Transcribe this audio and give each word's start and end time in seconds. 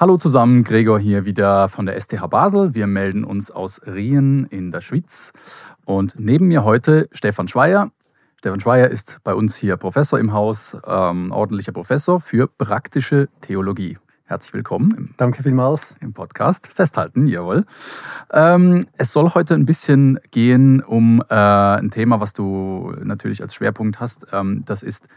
Hallo 0.00 0.16
zusammen, 0.16 0.62
Gregor 0.62 1.00
hier 1.00 1.24
wieder 1.24 1.68
von 1.68 1.84
der 1.84 2.00
STH 2.00 2.24
Basel. 2.28 2.72
Wir 2.72 2.86
melden 2.86 3.24
uns 3.24 3.50
aus 3.50 3.80
Rien 3.84 4.46
in 4.48 4.70
der 4.70 4.80
Schweiz. 4.80 5.32
Und 5.86 6.14
neben 6.20 6.46
mir 6.46 6.62
heute 6.62 7.08
Stefan 7.10 7.48
Schweier. 7.48 7.90
Stefan 8.36 8.60
Schweier 8.60 8.86
ist 8.86 9.18
bei 9.24 9.34
uns 9.34 9.56
hier 9.56 9.76
Professor 9.76 10.20
im 10.20 10.32
Haus, 10.32 10.76
ähm, 10.86 11.32
ordentlicher 11.32 11.72
Professor 11.72 12.20
für 12.20 12.46
praktische 12.46 13.28
Theologie. 13.40 13.98
Herzlich 14.22 14.54
willkommen. 14.54 14.94
Im, 14.96 15.14
Danke 15.16 15.42
vielmals. 15.42 15.96
Im 16.00 16.12
Podcast. 16.12 16.68
Festhalten, 16.68 17.26
jawohl. 17.26 17.64
Ähm, 18.32 18.86
es 18.98 19.12
soll 19.12 19.34
heute 19.34 19.54
ein 19.54 19.66
bisschen 19.66 20.20
gehen 20.30 20.80
um 20.80 21.24
äh, 21.28 21.34
ein 21.34 21.90
Thema, 21.90 22.20
was 22.20 22.34
du 22.34 22.94
natürlich 23.02 23.42
als 23.42 23.52
Schwerpunkt 23.52 23.98
hast. 23.98 24.28
Ähm, 24.32 24.62
das 24.64 24.84
ist 24.84 25.08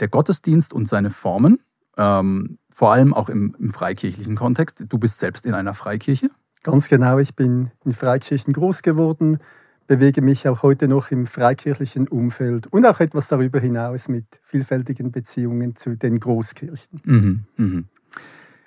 der 0.00 0.08
Gottesdienst 0.08 0.72
und 0.72 0.88
seine 0.88 1.10
Formen. 1.10 1.58
Ähm, 1.98 2.56
vor 2.72 2.92
allem 2.92 3.14
auch 3.14 3.28
im, 3.28 3.54
im 3.58 3.70
freikirchlichen 3.70 4.34
Kontext. 4.34 4.84
Du 4.88 4.98
bist 4.98 5.20
selbst 5.20 5.46
in 5.46 5.54
einer 5.54 5.74
Freikirche? 5.74 6.30
Ganz 6.62 6.88
genau, 6.88 7.18
ich 7.18 7.34
bin 7.34 7.70
in 7.84 7.92
Freikirchen 7.92 8.52
groß 8.52 8.82
geworden, 8.82 9.38
bewege 9.86 10.22
mich 10.22 10.48
auch 10.48 10.62
heute 10.62 10.88
noch 10.88 11.10
im 11.10 11.26
freikirchlichen 11.26 12.08
Umfeld 12.08 12.68
und 12.68 12.86
auch 12.86 13.00
etwas 13.00 13.28
darüber 13.28 13.58
hinaus 13.58 14.08
mit 14.08 14.24
vielfältigen 14.42 15.10
Beziehungen 15.10 15.74
zu 15.76 15.96
den 15.96 16.20
Großkirchen. 16.20 17.00
Mhm, 17.04 17.44
mh. 17.56 17.82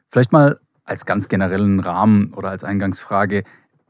Vielleicht 0.10 0.32
mal 0.32 0.60
als 0.84 1.06
ganz 1.06 1.30
generellen 1.30 1.80
Rahmen 1.80 2.34
oder 2.34 2.50
als 2.50 2.64
Eingangsfrage, 2.64 3.44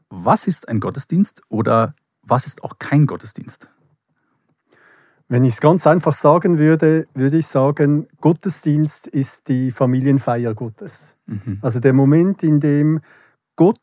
was 0.08 0.46
ist 0.46 0.68
ein 0.68 0.80
Gottesdienst 0.80 1.42
oder 1.48 1.94
was 2.22 2.46
ist 2.46 2.64
auch 2.64 2.78
kein 2.78 3.06
Gottesdienst? 3.06 3.68
Wenn 5.28 5.42
ich 5.42 5.54
es 5.54 5.60
ganz 5.60 5.86
einfach 5.86 6.12
sagen 6.12 6.58
würde, 6.58 7.08
würde 7.14 7.38
ich 7.38 7.48
sagen, 7.48 8.06
Gottesdienst 8.20 9.08
ist 9.08 9.48
die 9.48 9.72
Familienfeier 9.72 10.54
Gottes. 10.54 11.16
Mhm. 11.26 11.58
Also 11.62 11.80
der 11.80 11.92
Moment, 11.92 12.44
in 12.44 12.60
dem 12.60 13.00
Gott 13.56 13.80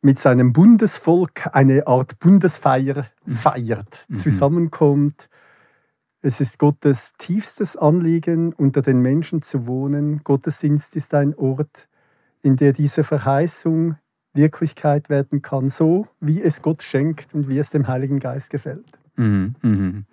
mit 0.00 0.18
seinem 0.18 0.52
Bundesvolk 0.52 1.54
eine 1.54 1.86
Art 1.86 2.18
Bundesfeier 2.18 3.06
feiert, 3.26 4.06
mhm. 4.08 4.14
zusammenkommt. 4.14 5.28
Es 6.22 6.40
ist 6.40 6.58
Gottes 6.58 7.12
tiefstes 7.18 7.76
Anliegen, 7.76 8.54
unter 8.54 8.80
den 8.80 9.00
Menschen 9.00 9.42
zu 9.42 9.66
wohnen. 9.66 10.22
Gottesdienst 10.24 10.96
ist 10.96 11.12
ein 11.12 11.34
Ort, 11.34 11.88
in 12.40 12.56
der 12.56 12.72
diese 12.72 13.04
Verheißung 13.04 13.96
Wirklichkeit 14.34 15.08
werden 15.08 15.42
kann, 15.42 15.68
so 15.68 16.06
wie 16.20 16.42
es 16.42 16.60
Gott 16.60 16.82
schenkt 16.82 17.34
und 17.34 17.48
wie 17.48 17.58
es 17.58 17.70
dem 17.70 17.88
Heiligen 17.88 18.18
Geist 18.18 18.50
gefällt. 18.50 18.98
Mhm, 19.16 19.54
mhm. 19.62 20.06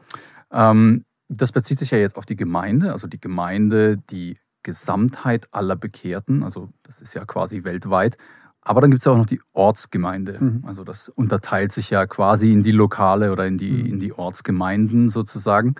Ähm, 0.51 1.05
das 1.29 1.51
bezieht 1.51 1.79
sich 1.79 1.91
ja 1.91 1.97
jetzt 1.97 2.17
auf 2.17 2.25
die 2.25 2.35
Gemeinde, 2.35 2.91
also 2.91 3.07
die 3.07 3.19
Gemeinde, 3.19 3.97
die 3.97 4.37
Gesamtheit 4.63 5.47
aller 5.51 5.75
Bekehrten, 5.75 6.43
also 6.43 6.69
das 6.83 7.01
ist 7.01 7.13
ja 7.13 7.25
quasi 7.25 7.63
weltweit. 7.63 8.17
Aber 8.63 8.79
dann 8.81 8.91
gibt 8.91 8.99
es 8.99 9.05
ja 9.05 9.13
auch 9.13 9.17
noch 9.17 9.25
die 9.25 9.41
Ortsgemeinde. 9.53 10.37
Mhm. 10.39 10.63
Also 10.67 10.83
das 10.83 11.09
unterteilt 11.09 11.71
sich 11.71 11.89
ja 11.89 12.05
quasi 12.05 12.51
in 12.51 12.61
die 12.61 12.71
Lokale 12.71 13.31
oder 13.31 13.47
in 13.47 13.57
die, 13.57 13.71
mhm. 13.71 13.85
in 13.87 13.99
die 13.99 14.13
Ortsgemeinden 14.13 15.09
sozusagen. 15.09 15.75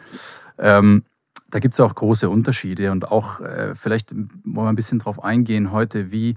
Ähm, 0.58 1.04
da 1.52 1.60
gibt 1.60 1.76
es 1.76 1.80
auch 1.80 1.94
große 1.94 2.30
Unterschiede 2.30 2.92
und 2.92 3.12
auch 3.12 3.40
äh, 3.42 3.76
vielleicht 3.76 4.16
wollen 4.16 4.66
wir 4.66 4.70
ein 4.70 4.76
bisschen 4.76 5.00
darauf 5.00 5.24
eingehen 5.24 5.72
heute, 5.72 6.12
wie, 6.12 6.36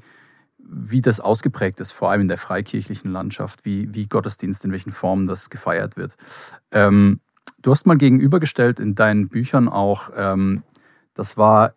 wie 0.67 1.03
das 1.03 1.21
ausgeprägt 1.21 1.81
ist, 1.81 1.93
vor 1.93 2.11
allem 2.11 2.23
in 2.23 2.29
der 2.29 2.39
freikirchlichen 2.39 3.11
Landschaft, 3.11 3.65
wie, 3.65 3.93
wie 3.95 4.07
Gottesdienst, 4.07 4.65
in 4.65 4.73
welchen 4.73 4.93
Formen 4.93 5.27
das 5.27 5.51
gefeiert 5.51 5.97
wird. 5.97 6.17
Ähm, 6.73 7.21
du 7.63 7.71
hast 7.71 7.87
mal 7.87 7.97
gegenübergestellt 7.97 8.81
in 8.81 8.95
deinen 8.95 9.29
Büchern 9.29 9.69
auch, 9.69 10.11
ähm, 10.17 10.63
das 11.15 11.37
war 11.37 11.75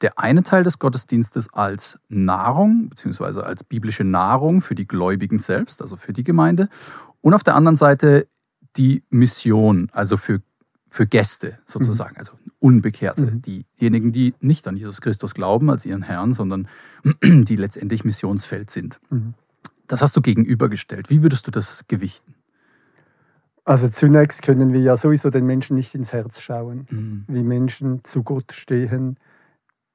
der 0.00 0.18
eine 0.18 0.42
Teil 0.42 0.64
des 0.64 0.78
Gottesdienstes 0.78 1.52
als 1.54 1.98
Nahrung, 2.08 2.88
beziehungsweise 2.90 3.44
als 3.44 3.64
biblische 3.64 4.04
Nahrung 4.04 4.60
für 4.60 4.74
die 4.74 4.86
Gläubigen 4.86 5.38
selbst, 5.38 5.80
also 5.80 5.96
für 5.96 6.12
die 6.12 6.24
Gemeinde, 6.24 6.68
und 7.20 7.32
auf 7.32 7.42
der 7.42 7.54
anderen 7.54 7.76
Seite 7.76 8.28
die 8.76 9.04
Mission, 9.08 9.88
also 9.92 10.16
für, 10.16 10.42
für 10.88 11.06
Gäste 11.06 11.58
sozusagen, 11.64 12.14
mhm. 12.14 12.18
also 12.18 12.32
Unbekehrte, 12.64 13.26
mhm. 13.26 13.42
diejenigen, 13.42 14.12
die 14.12 14.32
nicht 14.40 14.66
an 14.66 14.78
Jesus 14.78 15.02
Christus 15.02 15.34
glauben 15.34 15.68
als 15.68 15.84
ihren 15.84 16.00
Herrn, 16.00 16.32
sondern 16.32 16.66
die 17.22 17.56
letztendlich 17.56 18.06
Missionsfeld 18.06 18.70
sind. 18.70 19.00
Mhm. 19.10 19.34
Das 19.86 20.00
hast 20.00 20.16
du 20.16 20.22
gegenübergestellt. 20.22 21.10
Wie 21.10 21.22
würdest 21.22 21.46
du 21.46 21.50
das 21.50 21.84
gewichten? 21.88 22.34
Also 23.66 23.88
zunächst 23.88 24.40
können 24.40 24.72
wir 24.72 24.80
ja 24.80 24.96
sowieso 24.96 25.28
den 25.28 25.44
Menschen 25.44 25.76
nicht 25.76 25.94
ins 25.94 26.14
Herz 26.14 26.40
schauen, 26.40 26.86
mhm. 26.88 27.24
wie 27.28 27.42
Menschen 27.42 28.02
zu 28.02 28.22
Gott 28.22 28.52
stehen. 28.52 29.18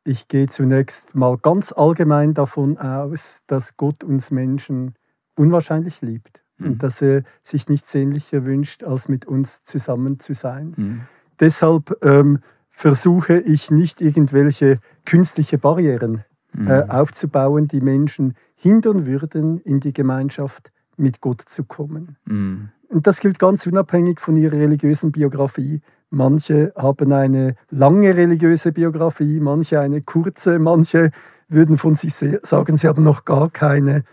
Ich 0.04 0.28
gehe 0.28 0.46
zunächst 0.46 1.16
mal 1.16 1.38
ganz 1.38 1.72
allgemein 1.72 2.36
davon 2.36 2.78
aus, 2.78 3.42
dass 3.48 3.78
Gott 3.78 4.04
uns 4.04 4.30
Menschen 4.30 4.94
unwahrscheinlich 5.36 6.04
liebt 6.04 6.44
mhm. 6.60 6.68
und 6.68 6.84
dass 6.84 7.02
er 7.02 7.24
sich 7.42 7.68
nichts 7.68 7.92
sehnlicher 7.92 8.46
wünscht, 8.46 8.84
als 8.84 9.08
mit 9.08 9.26
uns 9.26 9.64
zusammen 9.64 10.20
zu 10.20 10.36
sein. 10.36 10.74
Mhm. 10.78 11.02
Deshalb 11.40 11.98
ähm, 12.04 12.40
versuche 12.80 13.38
ich 13.38 13.72
nicht 13.72 14.00
irgendwelche 14.00 14.80
künstliche 15.04 15.58
Barrieren 15.58 16.24
äh, 16.56 16.60
mhm. 16.86 16.90
aufzubauen, 16.90 17.68
die 17.68 17.82
Menschen 17.82 18.36
hindern 18.56 19.06
würden, 19.06 19.58
in 19.58 19.82
die 19.82 19.92
Gemeinschaft 19.92 20.72
mit 20.96 21.20
Gott 21.20 21.42
zu 21.42 21.66
kommen. 21.66 22.16
Mhm. 22.24 22.70
Und 22.88 23.06
das 23.06 23.20
gilt 23.20 23.38
ganz 23.38 23.68
unabhängig 23.68 24.22
von 24.22 24.38
ihrer 24.38 24.54
religiösen 24.54 25.12
Biografie. 25.12 25.82
Manche 26.10 26.72
haben 26.78 27.12
eine 27.12 27.56
lange 27.70 28.16
religiöse 28.16 28.72
Biografie, 28.72 29.42
manche 29.42 29.82
eine 29.82 30.02
kurze, 30.02 30.58
manche 30.58 31.12
würden 31.50 31.78
von 31.78 31.96
sich 31.96 32.16
sagen, 32.16 32.78
sie 32.78 32.88
haben 32.88 33.04
noch 33.04 33.26
gar 33.26 33.50
keine. 33.50 34.06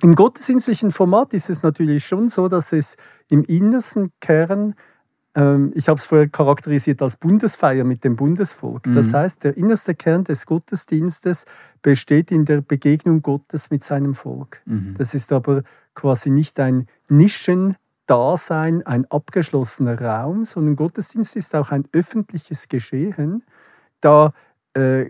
Im 0.00 0.14
gottesdienstlichen 0.14 0.92
Format 0.92 1.34
ist 1.34 1.50
es 1.50 1.64
natürlich 1.64 2.06
schon 2.06 2.28
so, 2.28 2.46
dass 2.46 2.72
es 2.72 2.96
im 3.28 3.42
innersten 3.42 4.10
Kern 4.20 4.74
ich 5.74 5.88
habe 5.88 5.98
es 5.98 6.06
vorher 6.06 6.28
charakterisiert 6.28 7.00
als 7.00 7.16
Bundesfeier 7.16 7.84
mit 7.84 8.02
dem 8.02 8.16
Bundesvolk. 8.16 8.86
Mhm. 8.86 8.94
Das 8.94 9.12
heißt, 9.12 9.44
der 9.44 9.56
innerste 9.56 9.94
Kern 9.94 10.24
des 10.24 10.46
Gottesdienstes 10.46 11.44
besteht 11.80 12.32
in 12.32 12.44
der 12.44 12.60
Begegnung 12.60 13.22
Gottes 13.22 13.70
mit 13.70 13.84
seinem 13.84 14.14
Volk. 14.14 14.62
Mhm. 14.64 14.94
Das 14.98 15.14
ist 15.14 15.32
aber 15.32 15.62
quasi 15.94 16.30
nicht 16.30 16.58
ein 16.58 16.86
Nischendasein, 17.08 18.84
ein 18.84 19.04
abgeschlossener 19.06 20.00
Raum, 20.00 20.44
sondern 20.44 20.74
Gottesdienst 20.74 21.36
ist 21.36 21.54
auch 21.54 21.70
ein 21.70 21.84
öffentliches 21.92 22.68
Geschehen. 22.68 23.44
Da 24.00 24.32
äh, 24.74 25.06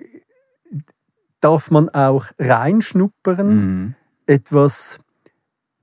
darf 1.40 1.70
man 1.70 1.88
auch 1.88 2.26
reinschnuppern, 2.38 3.48
mhm. 3.48 3.94
etwas 4.26 4.98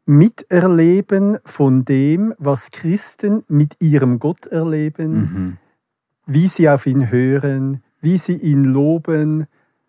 Miterleben 0.05 1.39
von 1.45 1.83
dem, 1.83 2.33
was 2.37 2.71
Christen 2.71 3.43
mit 3.47 3.75
ihrem 3.81 4.19
Gott 4.19 4.45
erleben, 4.45 5.13
mhm. 5.13 5.57
wie 6.27 6.47
sie 6.47 6.69
auf 6.69 6.85
ihn 6.85 7.09
hören, 7.09 7.81
wie 8.01 8.17
sie 8.17 8.35
ihn 8.35 8.63
loben, 8.63 9.47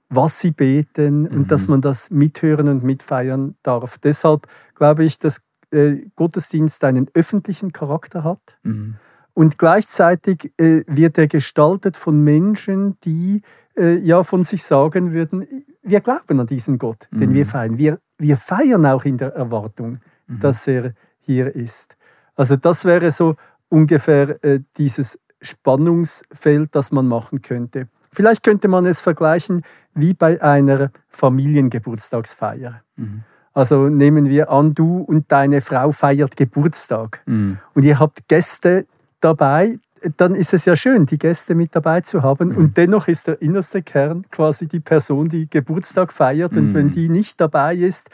was 0.09 0.41
sie 0.41 0.53
beten 0.53 1.23
mhm. 1.23 1.27
und 1.29 1.51
dass 1.51 1.69
man 1.69 1.81
das 1.81 2.11
mithören 2.11 2.69
und 2.69 2.83
mitfeiern 2.83 3.57
darf. 3.63 3.99
Deshalb 3.99 4.47
glaube 4.75 5.05
ich, 5.05 5.19
dass 5.19 5.43
äh, 5.71 6.07
Gottesdienst 6.15 6.83
einen 6.85 7.09
öffentlichen 7.15 7.73
Charakter 7.73 8.25
hat 8.25 8.59
mhm. 8.63 8.95
und 9.35 9.59
gleichzeitig 9.59 10.53
äh, 10.59 10.85
wird 10.87 11.19
er 11.19 11.27
gestaltet 11.27 11.97
von 11.97 12.23
Menschen, 12.23 12.99
die 13.05 13.43
äh, 13.77 13.97
ja 13.97 14.23
von 14.23 14.45
sich 14.45 14.63
sagen 14.63 15.13
würden, 15.13 15.47
wir 15.83 16.01
glauben 16.01 16.41
an 16.41 16.47
diesen 16.47 16.79
Gott, 16.79 17.09
den 17.13 17.35
wir 17.35 17.45
mhm. 17.45 17.49
feiern. 17.49 17.79
Wir, 17.79 17.99
wir 18.19 18.37
feiern 18.37 18.87
auch 18.87 19.05
in 19.05 19.19
der 19.19 19.35
Erwartung, 19.35 20.01
mhm. 20.27 20.41
dass 20.41 20.67
er 20.67 20.93
hier 21.21 21.55
ist. 21.55 21.97
Also 22.35 22.57
das 22.57 22.85
wäre 22.85 23.11
so 23.11 23.37
ungefähr 23.69 24.43
äh, 24.45 24.61
dieses 24.77 25.19
Spannungsfeld, 25.41 26.75
das 26.75 26.93
man 26.93 27.07
machen 27.07 27.43
könnte. 27.43 27.89
Vielleicht 28.13 28.43
könnte 28.43 28.69
man 28.69 28.87
es 28.87 29.01
vergleichen 29.01 29.63
wie 29.93 30.15
bei 30.15 30.41
einer 30.41 30.91
Familiengeburtstagsfeier. 31.09 32.83
Mhm. 32.97 33.25
Also 33.53 33.89
nehmen 33.89 34.27
wir 34.27 34.51
an, 34.51 34.75
du 34.75 34.99
und 34.99 35.33
deine 35.33 35.61
Frau 35.61 35.93
feiert 35.93 36.37
Geburtstag 36.37 37.23
mhm. 37.27 37.59
und 37.75 37.85
ihr 37.85 37.99
habt 37.99 38.29
Gäste 38.29 38.87
dabei, 39.21 39.79
dann 40.17 40.35
ist 40.35 40.55
es 40.55 40.65
ja 40.65 40.77
schön, 40.77 41.07
die 41.07 41.19
Gäste 41.19 41.55
mit 41.55 41.75
dabei 41.75 42.01
zu 42.01 42.23
haben. 42.23 42.51
Mhm. 42.51 42.57
Und 42.57 42.77
dennoch 42.77 43.09
ist 43.09 43.27
der 43.27 43.41
innerste 43.43 43.83
Kern 43.83 44.25
quasi 44.31 44.67
die 44.67 44.81
Person, 44.81 45.29
die 45.29 45.49
Geburtstag 45.49 46.13
feiert. 46.13 46.53
Mhm. 46.53 46.59
Und 46.59 46.75
wenn 46.75 46.91
die 46.91 47.09
nicht 47.09 47.41
dabei 47.41 47.75
ist 47.75 48.11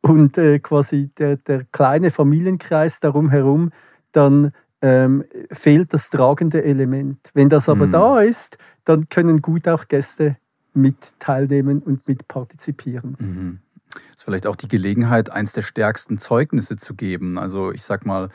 und 0.00 0.38
äh, 0.38 0.58
quasi 0.58 1.10
der, 1.18 1.36
der 1.36 1.64
kleine 1.72 2.10
Familienkreis 2.10 3.00
darum 3.00 3.30
herum, 3.30 3.70
dann 4.12 4.52
ähm, 4.82 5.24
fehlt 5.50 5.94
das 5.94 6.10
tragende 6.10 6.62
Element. 6.62 7.30
Wenn 7.32 7.48
das 7.48 7.68
aber 7.68 7.86
mhm. 7.86 7.92
da 7.92 8.20
ist, 8.20 8.58
dann 8.84 9.08
können 9.08 9.40
gut 9.40 9.66
auch 9.66 9.88
Gäste 9.88 10.36
mit 10.74 11.18
teilnehmen 11.18 11.80
und 11.80 12.06
mit 12.06 12.28
partizipieren. 12.28 13.16
Mhm. 13.18 13.58
Das 13.94 14.16
ist 14.16 14.22
vielleicht 14.24 14.46
auch 14.46 14.56
die 14.56 14.68
Gelegenheit, 14.68 15.32
eins 15.32 15.52
der 15.52 15.62
stärksten 15.62 16.18
Zeugnisse 16.18 16.76
zu 16.76 16.94
geben. 16.94 17.38
Also 17.38 17.72
ich 17.72 17.82
sag 17.82 18.04
mal, 18.04 18.28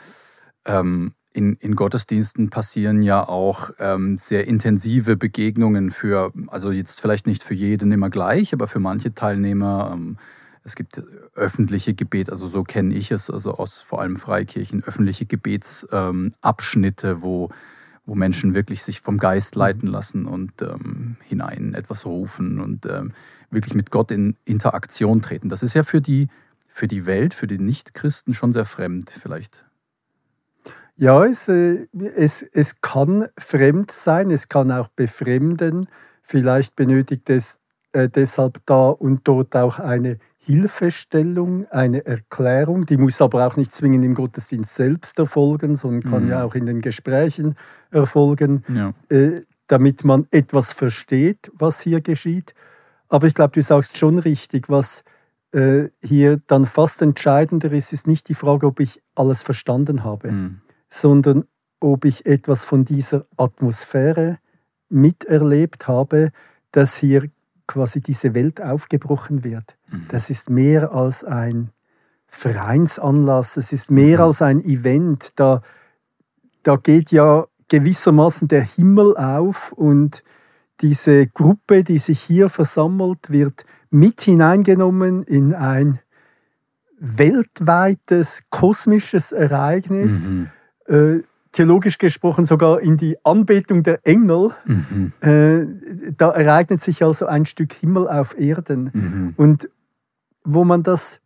ähm, 0.64 1.12
in, 1.32 1.54
in 1.54 1.76
Gottesdiensten 1.76 2.50
passieren 2.50 3.02
ja 3.02 3.26
auch 3.28 3.70
ähm, 3.78 4.18
sehr 4.18 4.48
intensive 4.48 5.16
Begegnungen 5.16 5.90
für, 5.90 6.32
also 6.48 6.72
jetzt 6.72 7.00
vielleicht 7.00 7.26
nicht 7.26 7.44
für 7.44 7.54
jeden 7.54 7.92
immer 7.92 8.10
gleich, 8.10 8.52
aber 8.52 8.66
für 8.66 8.80
manche 8.80 9.14
Teilnehmer. 9.14 9.92
Ähm, 9.94 10.18
es 10.62 10.74
gibt 10.74 11.02
öffentliche 11.34 11.94
Gebet, 11.94 12.30
also 12.30 12.46
so 12.46 12.64
kenne 12.64 12.94
ich 12.94 13.10
es, 13.10 13.30
also 13.30 13.54
aus 13.54 13.80
vor 13.80 14.00
allem 14.00 14.16
Freikirchen, 14.16 14.84
öffentliche 14.84 15.24
Gebetsabschnitte, 15.24 17.08
ähm, 17.08 17.22
wo, 17.22 17.50
wo 18.04 18.14
Menschen 18.14 18.54
wirklich 18.54 18.82
sich 18.82 19.00
vom 19.00 19.16
Geist 19.16 19.54
mhm. 19.54 19.60
leiten 19.60 19.88
lassen 19.88 20.26
und 20.26 20.60
ähm, 20.62 21.16
hinein 21.24 21.74
etwas 21.74 22.04
rufen 22.04 22.60
und 22.60 22.86
ähm, 22.86 23.12
wirklich 23.50 23.74
mit 23.74 23.90
Gott 23.90 24.10
in 24.10 24.36
Interaktion 24.44 25.22
treten. 25.22 25.48
Das 25.48 25.62
ist 25.62 25.74
ja 25.74 25.82
für 25.82 26.00
die, 26.00 26.28
für 26.68 26.88
die 26.88 27.06
Welt, 27.06 27.34
für 27.34 27.46
die 27.46 27.58
Nichtchristen 27.58 28.34
schon 28.34 28.52
sehr 28.52 28.64
fremd 28.64 29.10
vielleicht. 29.10 29.64
Ja, 31.00 31.24
es, 31.24 31.48
äh, 31.48 31.86
es, 32.14 32.42
es 32.42 32.82
kann 32.82 33.26
fremd 33.38 33.90
sein, 33.90 34.30
es 34.30 34.50
kann 34.50 34.70
auch 34.70 34.88
befremden. 34.88 35.88
Vielleicht 36.22 36.76
benötigt 36.76 37.30
es 37.30 37.58
äh, 37.92 38.10
deshalb 38.10 38.58
da 38.66 38.90
und 38.90 39.26
dort 39.26 39.56
auch 39.56 39.78
eine 39.78 40.18
Hilfestellung, 40.36 41.66
eine 41.70 42.04
Erklärung. 42.04 42.84
Die 42.84 42.98
muss 42.98 43.22
aber 43.22 43.46
auch 43.46 43.56
nicht 43.56 43.72
zwingend 43.72 44.04
im 44.04 44.14
Gottesdienst 44.14 44.74
selbst 44.74 45.18
erfolgen, 45.18 45.74
sondern 45.74 46.02
kann 46.02 46.24
mhm. 46.24 46.30
ja 46.32 46.44
auch 46.44 46.54
in 46.54 46.66
den 46.66 46.82
Gesprächen 46.82 47.56
erfolgen, 47.90 48.62
ja. 48.68 48.92
äh, 49.08 49.40
damit 49.68 50.04
man 50.04 50.26
etwas 50.30 50.74
versteht, 50.74 51.50
was 51.54 51.80
hier 51.80 52.02
geschieht. 52.02 52.54
Aber 53.08 53.26
ich 53.26 53.32
glaube, 53.32 53.52
du 53.52 53.62
sagst 53.62 53.96
schon 53.96 54.18
richtig, 54.18 54.68
was 54.68 55.02
äh, 55.52 55.88
hier 56.04 56.42
dann 56.46 56.66
fast 56.66 57.00
entscheidender 57.00 57.72
ist, 57.72 57.94
ist 57.94 58.06
nicht 58.06 58.28
die 58.28 58.34
Frage, 58.34 58.66
ob 58.66 58.80
ich 58.80 59.00
alles 59.14 59.42
verstanden 59.42 60.04
habe. 60.04 60.30
Mhm 60.30 60.60
sondern 60.90 61.44
ob 61.80 62.04
ich 62.04 62.26
etwas 62.26 62.64
von 62.64 62.84
dieser 62.84 63.24
Atmosphäre 63.36 64.38
miterlebt 64.90 65.88
habe, 65.88 66.32
dass 66.72 66.96
hier 66.96 67.30
quasi 67.66 68.00
diese 68.00 68.34
Welt 68.34 68.60
aufgebrochen 68.60 69.44
wird. 69.44 69.76
Mhm. 69.90 70.06
Das 70.08 70.28
ist 70.28 70.50
mehr 70.50 70.92
als 70.92 71.24
ein 71.24 71.70
Vereinsanlass, 72.26 73.56
es 73.56 73.72
ist 73.72 73.90
mehr 73.90 74.18
mhm. 74.18 74.24
als 74.24 74.42
ein 74.42 74.60
Event. 74.60 75.38
Da, 75.38 75.62
da 76.62 76.76
geht 76.76 77.12
ja 77.12 77.46
gewissermaßen 77.68 78.48
der 78.48 78.62
Himmel 78.62 79.16
auf 79.16 79.72
und 79.72 80.22
diese 80.80 81.26
Gruppe, 81.28 81.84
die 81.84 81.98
sich 81.98 82.20
hier 82.20 82.48
versammelt, 82.48 83.30
wird 83.30 83.64
mit 83.90 84.20
hineingenommen 84.22 85.22
in 85.22 85.54
ein 85.54 86.00
weltweites 86.98 88.44
kosmisches 88.50 89.32
Ereignis. 89.32 90.28
Mhm 90.28 90.50
äh, 90.90 91.22
theologisch 91.52 91.98
gesprochen 91.98 92.44
sogar 92.44 92.80
in 92.80 92.96
die 92.96 93.16
Anbetung 93.24 93.82
der 93.82 94.00
Engel. 94.04 94.50
Mhm. 94.64 95.12
Äh, 95.20 96.12
da 96.16 96.30
ereignet 96.30 96.80
sich 96.80 97.02
also 97.02 97.26
ein 97.26 97.44
Stück 97.44 97.72
Himmel 97.72 98.08
auf 98.08 98.38
Erden. 98.38 98.90
Mhm. 98.92 99.34
Und 99.36 99.68
wo 100.44 100.64
man 100.64 100.82
das 100.82 101.20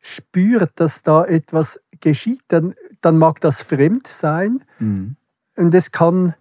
spürt, 0.00 0.72
dass 0.76 1.02
da 1.02 1.24
etwas 1.24 1.80
geschieht, 2.00 2.42
dann, 2.48 2.74
dann 3.00 3.18
mag 3.18 3.40
das 3.40 3.62
fremd 3.62 4.06
sein. 4.06 4.64
Mhm. 4.78 5.16
Und 5.56 5.74
es 5.74 5.92
kann 5.92 6.34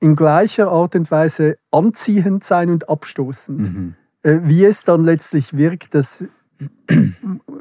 in 0.00 0.16
gleicher 0.16 0.68
Art 0.68 0.94
und 0.94 1.10
Weise 1.10 1.56
anziehend 1.70 2.44
sein 2.44 2.68
und 2.68 2.88
abstoßend. 2.90 3.74
Mhm. 3.74 3.94
Äh, 4.22 4.40
wie 4.42 4.64
es 4.64 4.84
dann 4.84 5.04
letztlich 5.04 5.56
wirkt, 5.56 5.94
das 5.94 6.24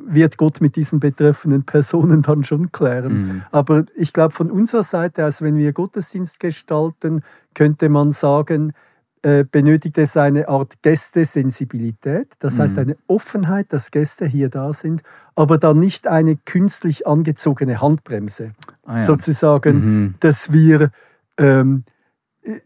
wird 0.05 0.37
Gott 0.37 0.61
mit 0.61 0.75
diesen 0.75 0.99
betreffenden 0.99 1.63
Personen 1.63 2.21
dann 2.21 2.43
schon 2.43 2.71
klären. 2.71 3.13
Mhm. 3.13 3.41
Aber 3.51 3.85
ich 3.95 4.13
glaube, 4.13 4.33
von 4.33 4.51
unserer 4.51 4.83
Seite 4.83 5.25
aus, 5.25 5.41
wenn 5.41 5.57
wir 5.57 5.73
Gottesdienst 5.73 6.39
gestalten, 6.39 7.21
könnte 7.53 7.89
man 7.89 8.11
sagen, 8.11 8.73
äh, 9.21 9.45
benötigt 9.49 9.97
es 9.97 10.17
eine 10.17 10.49
Art 10.49 10.81
Gästesensibilität, 10.81 12.33
das 12.39 12.55
mhm. 12.55 12.61
heißt 12.61 12.77
eine 12.77 12.97
Offenheit, 13.07 13.71
dass 13.71 13.89
Gäste 13.89 14.25
hier 14.25 14.49
da 14.49 14.73
sind, 14.73 15.01
aber 15.35 15.57
dann 15.57 15.79
nicht 15.79 16.07
eine 16.07 16.35
künstlich 16.35 17.07
angezogene 17.07 17.81
Handbremse. 17.81 18.51
Ah, 18.85 18.95
ja. 18.95 19.01
Sozusagen, 19.01 19.75
mhm. 19.75 20.15
dass 20.19 20.51
wir 20.51 20.91
ähm, 21.37 21.85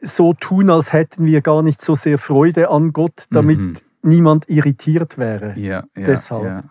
so 0.01 0.33
tun, 0.33 0.71
als 0.71 0.93
hätten 0.93 1.25
wir 1.25 1.41
gar 1.41 1.61
nicht 1.61 1.79
so 1.79 1.93
sehr 1.93 2.17
Freude 2.17 2.71
an 2.71 2.91
Gott, 2.91 3.27
damit 3.29 3.59
mhm 3.59 3.73
niemand 4.07 4.49
irritiert 4.49 5.17
wäre. 5.17 5.53
Ja, 5.57 5.83
ja, 5.95 6.03
deshalb. 6.05 6.43
Ja. 6.43 6.63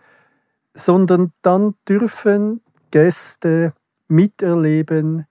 Sondern 0.73 1.31
dann 1.41 1.75
dürfen 1.87 2.61
Gäste 2.91 3.73
miterleben, 4.07 5.25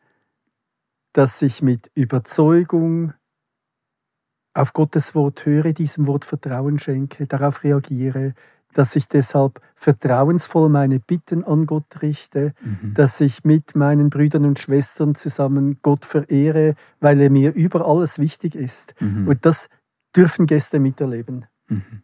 dass 1.13 1.41
ich 1.43 1.63
mit 1.63 1.91
Überzeugung 1.95 3.13
auf 4.55 4.73
Gottes 4.73 5.15
Wort 5.15 5.45
höre, 5.47 5.73
diesem 5.73 6.07
Wort 6.07 6.25
Vertrauen 6.25 6.79
schenke, 6.79 7.27
darauf 7.27 7.63
reagiere, 7.63 8.35
dass 8.73 8.95
ich 8.97 9.09
deshalb 9.09 9.61
vertrauensvoll 9.75 10.69
meine 10.69 11.01
Bitten 11.01 11.45
an 11.45 11.67
Gott 11.67 12.03
richte, 12.03 12.53
mhm. 12.61 12.93
dass 12.95 13.21
ich 13.21 13.45
mit 13.45 13.75
meinen 13.75 14.11
Brüdern 14.11 14.45
und 14.45 14.59
Schwestern 14.59 15.15
zusammen 15.15 15.79
Gott 15.81 16.05
verehre, 16.05 16.75
weil 17.01 17.21
er 17.21 17.31
mir 17.31 17.55
über 17.55 17.87
alles 17.87 18.19
wichtig 18.19 18.55
ist. 18.55 18.95
Mhm. 19.01 19.29
Und 19.29 19.47
das 19.47 19.69
dürfen 20.15 20.47
Gäste 20.47 20.79
miterleben. 20.79 21.47
Mhm. 21.69 22.03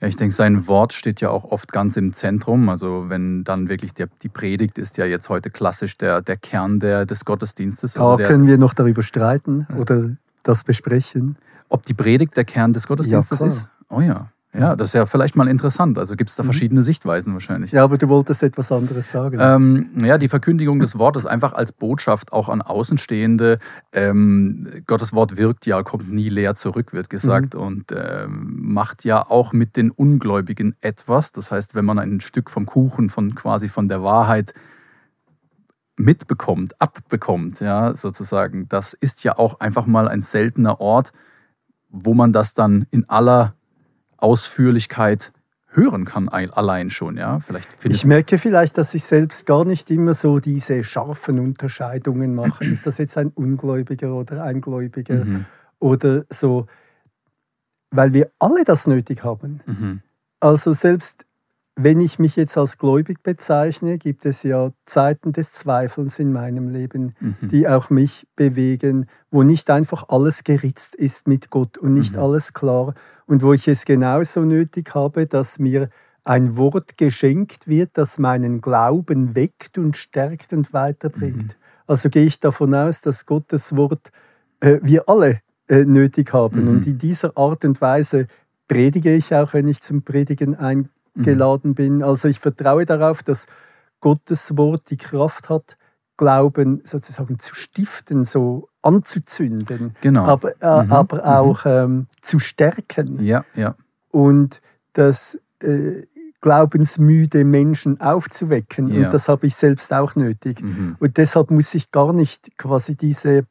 Ja, 0.00 0.08
ich 0.08 0.16
denke, 0.16 0.34
sein 0.34 0.68
Wort 0.68 0.92
steht 0.92 1.22
ja 1.22 1.30
auch 1.30 1.44
oft 1.44 1.72
ganz 1.72 1.96
im 1.96 2.12
Zentrum. 2.12 2.68
Also 2.68 3.06
wenn 3.08 3.44
dann 3.44 3.68
wirklich 3.68 3.94
der, 3.94 4.08
die 4.22 4.28
Predigt 4.28 4.78
ist 4.78 4.98
ja 4.98 5.06
jetzt 5.06 5.30
heute 5.30 5.50
klassisch 5.50 5.96
der, 5.96 6.20
der 6.20 6.36
Kern 6.36 6.80
der, 6.80 7.06
des 7.06 7.24
Gottesdienstes. 7.24 7.96
Also 7.96 8.16
der, 8.16 8.28
können 8.28 8.46
wir 8.46 8.58
noch 8.58 8.74
darüber 8.74 9.02
streiten 9.02 9.66
oder 9.78 10.10
das 10.42 10.64
besprechen. 10.64 11.38
Ob 11.68 11.84
die 11.84 11.94
Predigt 11.94 12.36
der 12.36 12.44
Kern 12.44 12.74
des 12.74 12.86
Gottesdienstes 12.86 13.40
ja, 13.40 13.46
ist? 13.46 13.68
Oh 13.88 14.00
ja. 14.00 14.30
Ja, 14.58 14.76
das 14.76 14.90
ist 14.90 14.94
ja 14.94 15.06
vielleicht 15.06 15.36
mal 15.36 15.48
interessant. 15.48 15.98
Also 15.98 16.16
gibt 16.16 16.30
es 16.30 16.36
da 16.36 16.42
mhm. 16.42 16.46
verschiedene 16.46 16.82
Sichtweisen 16.82 17.32
wahrscheinlich. 17.32 17.72
Ja, 17.72 17.84
aber 17.84 17.98
du 17.98 18.08
wolltest 18.08 18.42
etwas 18.42 18.72
anderes 18.72 19.10
sagen. 19.10 19.38
Ähm, 19.40 19.90
ja, 20.02 20.18
die 20.18 20.28
Verkündigung 20.28 20.80
des 20.80 20.98
Wortes 20.98 21.26
einfach 21.26 21.52
als 21.52 21.72
Botschaft 21.72 22.32
auch 22.32 22.48
an 22.48 22.62
Außenstehende. 22.62 23.58
Ähm, 23.92 24.68
Gottes 24.86 25.12
Wort 25.12 25.36
wirkt 25.36 25.66
ja, 25.66 25.82
kommt 25.82 26.10
nie 26.10 26.28
leer 26.28 26.54
zurück, 26.54 26.92
wird 26.92 27.10
gesagt, 27.10 27.54
mhm. 27.54 27.60
und 27.60 27.92
ähm, 27.92 28.58
macht 28.62 29.04
ja 29.04 29.22
auch 29.22 29.52
mit 29.52 29.76
den 29.76 29.90
Ungläubigen 29.90 30.74
etwas. 30.80 31.32
Das 31.32 31.50
heißt, 31.50 31.74
wenn 31.74 31.84
man 31.84 31.98
ein 31.98 32.20
Stück 32.20 32.50
vom 32.50 32.66
Kuchen, 32.66 33.10
von 33.10 33.34
quasi 33.34 33.68
von 33.68 33.88
der 33.88 34.02
Wahrheit 34.02 34.54
mitbekommt, 35.98 36.80
abbekommt, 36.80 37.60
ja, 37.60 37.96
sozusagen, 37.96 38.68
das 38.68 38.92
ist 38.92 39.24
ja 39.24 39.38
auch 39.38 39.60
einfach 39.60 39.86
mal 39.86 40.08
ein 40.08 40.22
seltener 40.22 40.80
Ort, 40.80 41.12
wo 41.88 42.14
man 42.14 42.32
das 42.32 42.54
dann 42.54 42.86
in 42.90 43.08
aller 43.08 43.55
Ausführlichkeit 44.18 45.32
hören 45.76 46.06
kann 46.06 46.28
allein 46.28 46.90
schon, 46.90 47.18
ja. 47.18 47.38
Vielleicht 47.38 47.68
ich 47.84 48.04
merke 48.04 48.38
vielleicht, 48.38 48.78
dass 48.78 48.94
ich 48.94 49.04
selbst 49.04 49.46
gar 49.46 49.64
nicht 49.64 49.90
immer 49.90 50.14
so 50.14 50.40
diese 50.40 50.82
scharfen 50.82 51.38
Unterscheidungen 51.38 52.34
mache. 52.34 52.64
Ist 52.64 52.86
das 52.86 52.98
jetzt 52.98 53.18
ein 53.18 53.28
Ungläubiger 53.28 54.14
oder 54.14 54.42
ein 54.42 54.62
Gläubiger 54.62 55.24
mhm. 55.24 55.44
oder 55.78 56.24
so, 56.30 56.66
weil 57.90 58.14
wir 58.14 58.30
alle 58.38 58.64
das 58.64 58.86
nötig 58.86 59.22
haben. 59.22 59.60
Mhm. 59.66 60.00
Also 60.40 60.72
selbst 60.72 61.25
wenn 61.78 62.00
ich 62.00 62.18
mich 62.18 62.36
jetzt 62.36 62.56
als 62.56 62.78
gläubig 62.78 63.22
bezeichne, 63.22 63.98
gibt 63.98 64.24
es 64.24 64.42
ja 64.42 64.72
Zeiten 64.86 65.32
des 65.32 65.52
Zweifelns 65.52 66.18
in 66.18 66.32
meinem 66.32 66.68
Leben, 66.68 67.14
mhm. 67.20 67.48
die 67.48 67.68
auch 67.68 67.90
mich 67.90 68.26
bewegen, 68.34 69.06
wo 69.30 69.42
nicht 69.42 69.68
einfach 69.68 70.08
alles 70.08 70.42
geritzt 70.42 70.94
ist 70.94 71.28
mit 71.28 71.50
Gott 71.50 71.76
und 71.76 71.92
nicht 71.92 72.14
mhm. 72.14 72.22
alles 72.22 72.54
klar 72.54 72.94
und 73.26 73.42
wo 73.42 73.52
ich 73.52 73.68
es 73.68 73.84
genauso 73.84 74.40
nötig 74.40 74.94
habe, 74.94 75.26
dass 75.26 75.58
mir 75.58 75.90
ein 76.24 76.56
Wort 76.56 76.96
geschenkt 76.96 77.68
wird, 77.68 77.90
das 77.92 78.18
meinen 78.18 78.62
Glauben 78.62 79.36
weckt 79.36 79.76
und 79.76 79.98
stärkt 79.98 80.54
und 80.54 80.72
weiterbringt. 80.72 81.36
Mhm. 81.36 81.62
Also 81.86 82.08
gehe 82.08 82.24
ich 82.24 82.40
davon 82.40 82.74
aus, 82.74 83.02
dass 83.02 83.26
Gottes 83.26 83.76
Wort 83.76 84.10
äh, 84.60 84.78
wir 84.82 85.08
alle 85.10 85.40
äh, 85.68 85.84
nötig 85.84 86.32
haben. 86.32 86.62
Mhm. 86.62 86.68
Und 86.68 86.86
in 86.86 86.96
dieser 86.96 87.36
Art 87.36 87.66
und 87.66 87.82
Weise 87.82 88.28
predige 88.66 89.14
ich 89.14 89.34
auch, 89.34 89.52
wenn 89.52 89.68
ich 89.68 89.82
zum 89.82 90.02
Predigen 90.02 90.54
eingeladen 90.56 90.95
mhm. 91.16 91.74
bin. 91.74 92.02
Also 92.02 92.28
ich 92.28 92.38
vertraue 92.38 92.84
darauf, 92.84 93.22
dass 93.22 93.46
Gottes 94.00 94.56
Wort 94.56 94.90
die 94.90 94.96
Kraft 94.96 95.48
hat, 95.48 95.76
Glauben 96.18 96.80
sozusagen 96.84 97.38
zu 97.38 97.54
stiften, 97.54 98.24
so 98.24 98.68
anzuzünden, 98.80 99.94
genau. 100.00 100.24
aber, 100.24 100.52
äh, 100.62 100.84
mhm. 100.84 100.92
aber 100.92 101.16
mhm. 101.16 101.22
auch 101.22 101.64
mhm. 101.64 101.70
ähm, 101.70 102.06
zu 102.22 102.38
stärken. 102.38 103.22
Ja, 103.22 103.44
ja. 103.54 103.74
Und 104.10 104.62
das 104.94 105.38
äh, 105.62 106.04
glaubensmüde 106.40 107.44
Menschen 107.44 108.00
aufzuwecken. 108.00 108.88
Ja. 108.88 109.06
Und 109.06 109.14
das 109.14 109.28
habe 109.28 109.46
ich 109.46 109.56
selbst 109.56 109.92
auch 109.92 110.14
nötig. 110.14 110.62
Mhm. 110.62 110.96
Und 110.98 111.16
deshalb 111.16 111.50
muss 111.50 111.74
ich 111.74 111.90
gar 111.90 112.12
nicht 112.12 112.56
quasi 112.56 112.96
diese 112.96 113.44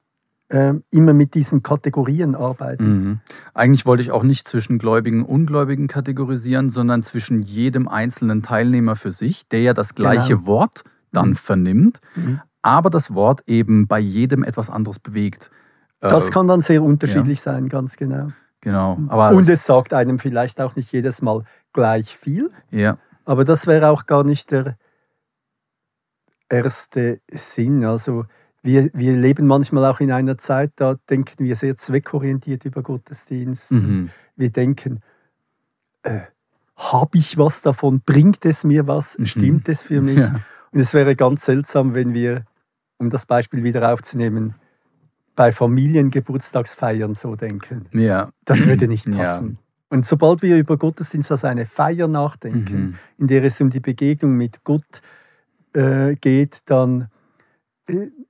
immer 0.47 1.13
mit 1.13 1.33
diesen 1.33 1.63
Kategorien 1.63 2.35
arbeiten. 2.35 2.87
Mhm. 2.87 3.19
Eigentlich 3.55 3.87
wollte 3.87 4.03
ich 4.03 4.11
auch 4.11 4.21
nicht 4.21 4.47
zwischen 4.47 4.77
Gläubigen 4.77 5.23
und 5.23 5.29
Ungläubigen 5.29 5.87
kategorisieren, 5.87 6.69
sondern 6.69 7.01
zwischen 7.01 7.41
jedem 7.41 7.87
einzelnen 7.87 8.43
Teilnehmer 8.43 8.95
für 8.95 9.11
sich, 9.11 9.47
der 9.47 9.61
ja 9.61 9.73
das 9.73 9.95
gleiche 9.95 10.35
genau. 10.35 10.45
Wort 10.45 10.83
dann 11.11 11.29
mhm. 11.29 11.35
vernimmt, 11.35 11.99
mhm 12.15 12.41
aber 12.65 12.89
das 12.89 13.13
Wort 13.13 13.43
eben 13.45 13.87
bei 13.87 13.99
jedem 13.99 14.43
etwas 14.43 14.71
anderes 14.71 14.97
bewegt. 14.97 15.51
Das 15.99 16.29
äh, 16.29 16.31
kann 16.31 16.47
dann 16.47 16.61
sehr 16.61 16.81
unterschiedlich 16.81 17.37
ja. 17.45 17.53
sein, 17.53 17.69
ganz 17.69 17.95
genau. 17.95 18.29
Genau. 18.61 18.97
Aber 19.07 19.35
Und 19.37 19.47
es 19.47 19.65
sagt 19.65 19.93
einem 19.93 20.17
vielleicht 20.17 20.59
auch 20.59 20.75
nicht 20.75 20.91
jedes 20.91 21.21
Mal 21.21 21.43
gleich 21.73 22.17
viel. 22.17 22.49
Ja. 22.71 22.97
Aber 23.23 23.45
das 23.45 23.67
wäre 23.67 23.89
auch 23.89 24.07
gar 24.07 24.23
nicht 24.23 24.49
der 24.49 24.77
erste 26.49 27.19
Sinn. 27.31 27.85
Also 27.85 28.25
wir, 28.65 28.89
wir 28.93 29.15
leben 29.15 29.45
manchmal 29.45 29.86
auch 29.86 30.00
in 30.00 30.12
einer 30.12 30.38
Zeit, 30.38 30.72
da 30.75 30.95
denken 31.10 31.43
wir 31.43 31.55
sehr 31.55 31.77
zweckorientiert 31.77 32.65
über 32.65 32.81
Gottesdienst. 32.81 33.72
Mhm. 33.72 34.10
wir 34.36 34.50
denken, 34.50 35.01
äh, 36.03 36.22
habe 36.75 37.17
ich 37.17 37.38
was 37.38 37.62
davon? 37.62 38.01
Bringt 38.05 38.43
es 38.43 38.63
mir 38.63 38.88
was? 38.88 39.17
Mhm. 39.17 39.25
Stimmt 39.27 39.69
es 39.69 39.84
für 39.84 40.01
mich? 40.01 40.17
Ja. 40.17 40.39
Und 40.72 40.79
es 40.79 40.93
wäre 40.93 41.15
ganz 41.15 41.45
seltsam, 41.45 41.93
wenn 41.93 42.13
wir, 42.13 42.45
um 42.98 43.10
das 43.10 43.25
Beispiel 43.25 43.63
wieder 43.63 43.93
aufzunehmen, 43.93 44.55
bei 45.36 45.51
Familiengeburtstagsfeiern 45.51 47.13
so 47.13 47.36
denken. 47.36 47.86
Ja. 47.93 48.31
Das 48.45 48.65
würde 48.65 48.88
nicht 48.88 49.10
passen. 49.12 49.57
Ja. 49.60 49.88
Und 49.89 50.05
sobald 50.05 50.41
wir 50.41 50.57
über 50.57 50.77
Gottesdienst 50.77 51.31
als 51.31 51.45
eine 51.45 51.65
Feier 51.65 52.07
nachdenken, 52.07 52.77
mhm. 52.77 52.95
in 53.19 53.27
der 53.27 53.43
es 53.43 53.62
um 53.62 53.69
die 53.69 53.79
Begegnung 53.79 54.36
mit 54.36 54.63
Gott 54.63 55.01
äh, 55.74 56.15
geht, 56.15 56.62
dann 56.65 57.10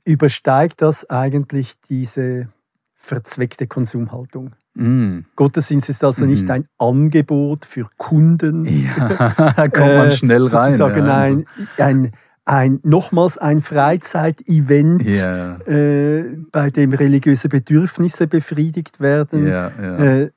übersteigt 0.05 0.81
das 0.81 1.09
eigentlich 1.09 1.79
diese 1.89 2.49
verzweckte 2.93 3.67
Konsumhaltung. 3.67 4.55
Mm. 4.73 5.19
Gottesdienst 5.35 5.89
ist 5.89 6.03
also 6.03 6.25
mm. 6.25 6.29
nicht 6.29 6.49
ein 6.49 6.67
Angebot 6.77 7.65
für 7.65 7.87
Kunden. 7.97 8.65
Ja, 8.65 9.53
da 9.55 9.67
kommt 9.69 9.95
man 9.95 10.07
äh, 10.07 10.11
schnell 10.11 10.43
rein. 10.43 10.71
Sozusagen 10.71 11.05
ja, 11.07 11.13
also. 11.13 11.37
ein, 11.37 11.45
ein, 11.77 12.11
ein, 12.43 12.79
nochmals 12.83 13.37
ein 13.37 13.61
Freizeitevent, 13.61 15.05
yeah. 15.05 15.59
äh, 15.65 16.37
bei 16.51 16.69
dem 16.71 16.91
religiöse 16.91 17.47
Bedürfnisse 17.47 18.27
befriedigt 18.27 18.99
werden. 18.99 19.47
Yeah, 19.47 19.71
yeah. 19.79 20.21
Äh, 20.23 20.31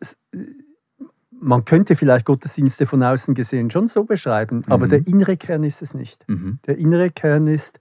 man 1.41 1.65
könnte 1.65 1.97
vielleicht 1.97 2.25
Gottesdienste 2.25 2.87
von 2.87 3.03
außen 3.03 3.35
gesehen 3.35 3.71
schon 3.71 3.89
so 3.89 4.05
beschreiben, 4.05 4.59
mhm. 4.59 4.73
aber 4.73 4.89
der 4.89 5.07
innere 5.07 5.37
Kern 5.37 5.65
ist 5.65 5.83
es 5.83 5.95
nicht. 5.95 6.29
Mhm. 6.29 6.59
Der 6.67 6.79
innere 6.79 7.11
Kern 7.11 7.47
ist, 7.47 7.79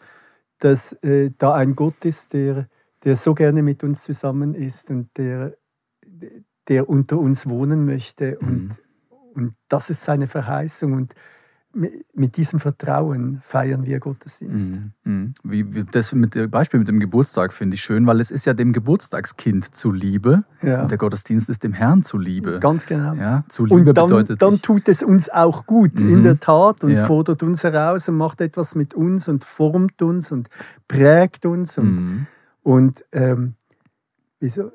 dass 0.59 0.93
äh, 1.03 1.31
da 1.37 1.53
ein 1.53 1.75
Gott 1.75 2.05
ist, 2.05 2.33
der, 2.33 2.67
der 3.03 3.15
so 3.15 3.33
gerne 3.33 3.61
mit 3.61 3.83
uns 3.83 4.03
zusammen 4.03 4.53
ist 4.53 4.89
und 4.89 5.15
der, 5.17 5.55
der 6.67 6.89
unter 6.89 7.17
uns 7.17 7.47
wohnen 7.47 7.85
möchte. 7.85 8.37
Mhm. 8.41 8.47
Und, 8.47 8.81
und 9.35 9.55
das 9.67 9.89
ist 9.89 10.03
seine 10.03 10.27
Verheißung. 10.27 10.93
Und 10.93 11.15
mit 12.13 12.37
diesem 12.37 12.59
Vertrauen 12.59 13.39
feiern 13.41 13.85
wir 13.85 13.99
Gottesdienst. 13.99 14.79
Mhm. 14.79 14.91
mhm. 15.03 15.33
Wie, 15.43 15.75
wie, 15.75 15.83
das 15.83 16.13
mit 16.13 16.35
dem 16.35 16.49
Beispiel 16.49 16.79
mit 16.79 16.87
dem 16.87 16.99
Geburtstag 16.99 17.53
finde 17.53 17.75
ich 17.75 17.81
schön, 17.81 18.07
weil 18.07 18.19
es 18.19 18.31
ist 18.31 18.45
ja 18.45 18.53
dem 18.53 18.73
Geburtstagskind 18.73 19.75
zuliebe 19.75 20.43
ja. 20.61 20.81
und 20.81 20.91
der 20.91 20.97
Gottesdienst 20.97 21.49
ist 21.49 21.63
dem 21.63 21.73
Herrn 21.73 22.03
zuliebe. 22.03 22.59
Ganz 22.59 22.85
genau. 22.85 23.13
Ja, 23.13 23.43
zuliebe 23.49 23.75
und 23.75 23.85
dann, 23.85 24.07
bedeutet 24.07 24.41
dann 24.41 24.61
tut 24.61 24.87
es 24.89 25.03
uns 25.03 25.29
auch 25.29 25.65
gut, 25.65 25.99
mhm. 25.99 26.09
in 26.09 26.23
der 26.23 26.39
Tat, 26.39 26.83
und 26.83 26.91
ja. 26.91 27.05
fordert 27.05 27.43
uns 27.43 27.63
heraus 27.63 28.09
und 28.09 28.17
macht 28.17 28.41
etwas 28.41 28.75
mit 28.75 28.93
uns 28.93 29.27
und 29.27 29.43
formt 29.43 30.01
uns 30.01 30.31
und 30.31 30.49
prägt 30.87 31.45
uns 31.45 31.77
und, 31.77 31.95
mhm. 31.95 32.27
und 32.63 33.05
ähm, 33.11 33.53
wieso, 34.39 34.71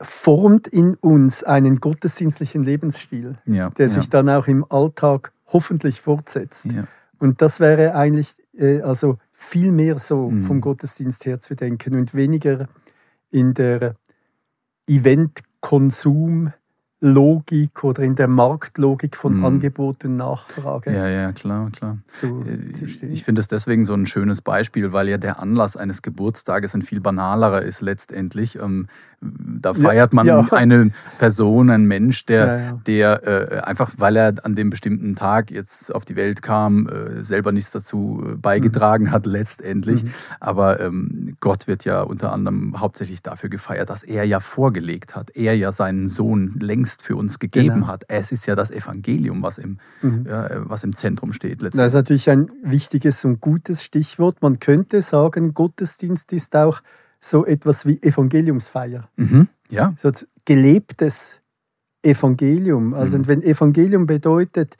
formt 0.00 0.66
in 0.68 0.94
uns 0.94 1.42
einen 1.42 1.80
gottesdienstlichen 1.80 2.62
Lebensstil, 2.62 3.34
ja. 3.46 3.70
der 3.70 3.88
sich 3.88 4.08
dann 4.08 4.28
auch 4.28 4.46
im 4.46 4.64
Alltag 4.70 5.32
hoffentlich 5.48 6.00
fortsetzt. 6.00 6.66
Ja. 6.66 6.86
Und 7.18 7.42
das 7.42 7.60
wäre 7.60 7.94
eigentlich 7.94 8.36
äh, 8.56 8.80
also 8.82 9.18
viel 9.32 9.72
mehr 9.72 9.98
so 9.98 10.30
mhm. 10.30 10.44
vom 10.44 10.60
Gottesdienst 10.60 11.26
her 11.26 11.40
zu 11.40 11.54
denken 11.54 11.94
und 11.94 12.14
weniger 12.14 12.68
in 13.30 13.54
der 13.54 13.96
Eventkonsum 14.86 16.52
Logik 17.00 17.84
oder 17.84 18.02
in 18.02 18.16
der 18.16 18.26
Marktlogik 18.26 19.14
von 19.14 19.38
mhm. 19.38 19.44
Angebot 19.44 20.04
und 20.04 20.16
Nachfrage. 20.16 20.92
Ja, 20.92 21.06
ja, 21.08 21.30
klar, 21.30 21.70
klar. 21.70 21.98
Zu, 22.12 22.44
äh, 22.44 22.72
zu 22.72 22.86
ich 23.06 23.22
finde 23.22 23.40
es 23.40 23.46
deswegen 23.46 23.84
so 23.84 23.94
ein 23.94 24.06
schönes 24.06 24.42
Beispiel, 24.42 24.92
weil 24.92 25.08
ja 25.08 25.16
der 25.16 25.40
Anlass 25.40 25.76
eines 25.76 26.02
Geburtstages 26.02 26.74
ein 26.74 26.82
viel 26.82 27.00
banalerer 27.00 27.62
ist 27.62 27.82
letztendlich. 27.82 28.58
Ähm, 28.60 28.88
da 29.20 29.74
feiert 29.74 30.12
man 30.12 30.26
ja. 30.26 30.46
eine 30.50 30.90
Person, 31.18 31.70
einen 31.70 31.86
Mensch, 31.86 32.24
der, 32.26 32.46
ja, 32.46 32.58
ja. 32.58 32.72
der 32.86 33.26
äh, 33.26 33.60
einfach, 33.60 33.92
weil 33.98 34.16
er 34.16 34.34
an 34.42 34.56
dem 34.56 34.70
bestimmten 34.70 35.14
Tag 35.14 35.52
jetzt 35.52 35.94
auf 35.94 36.04
die 36.04 36.16
Welt 36.16 36.42
kam, 36.42 36.88
äh, 36.88 37.22
selber 37.22 37.52
nichts 37.52 37.70
dazu 37.70 38.24
äh, 38.24 38.34
beigetragen 38.34 39.06
mhm. 39.06 39.10
hat 39.12 39.26
letztendlich. 39.26 40.02
Mhm. 40.02 40.10
Aber 40.40 40.80
ähm, 40.80 41.36
Gott 41.40 41.68
wird 41.68 41.84
ja 41.84 42.02
unter 42.02 42.32
anderem 42.32 42.80
hauptsächlich 42.80 43.22
dafür 43.22 43.50
gefeiert, 43.50 43.90
dass 43.90 44.02
er 44.02 44.24
ja 44.24 44.40
vorgelegt 44.40 45.14
hat, 45.14 45.30
er 45.30 45.56
ja 45.56 45.70
seinen 45.70 46.08
Sohn 46.08 46.56
längst 46.58 46.87
für 46.96 47.16
uns 47.16 47.38
gegeben 47.38 47.74
genau. 47.74 47.86
hat. 47.88 48.04
Es 48.08 48.32
ist 48.32 48.46
ja 48.46 48.56
das 48.56 48.70
Evangelium, 48.70 49.42
was 49.42 49.58
im, 49.58 49.78
mhm. 50.02 50.26
was 50.64 50.84
im 50.84 50.94
Zentrum 50.94 51.32
steht. 51.32 51.62
Das 51.62 51.74
ist 51.74 51.94
natürlich 51.94 52.30
ein 52.30 52.50
wichtiges 52.62 53.24
und 53.24 53.40
gutes 53.40 53.82
Stichwort. 53.84 54.42
Man 54.42 54.58
könnte 54.58 55.02
sagen, 55.02 55.54
Gottesdienst 55.54 56.32
ist 56.32 56.54
auch 56.56 56.80
so 57.20 57.44
etwas 57.44 57.86
wie 57.86 58.02
Evangeliumsfeier. 58.02 59.08
Mhm. 59.16 59.48
Ja. 59.70 59.94
So 59.98 60.10
gelebtes 60.44 61.40
Evangelium. 62.02 62.94
Also 62.94 63.18
mhm. 63.18 63.26
wenn 63.26 63.42
Evangelium 63.42 64.06
bedeutet, 64.06 64.76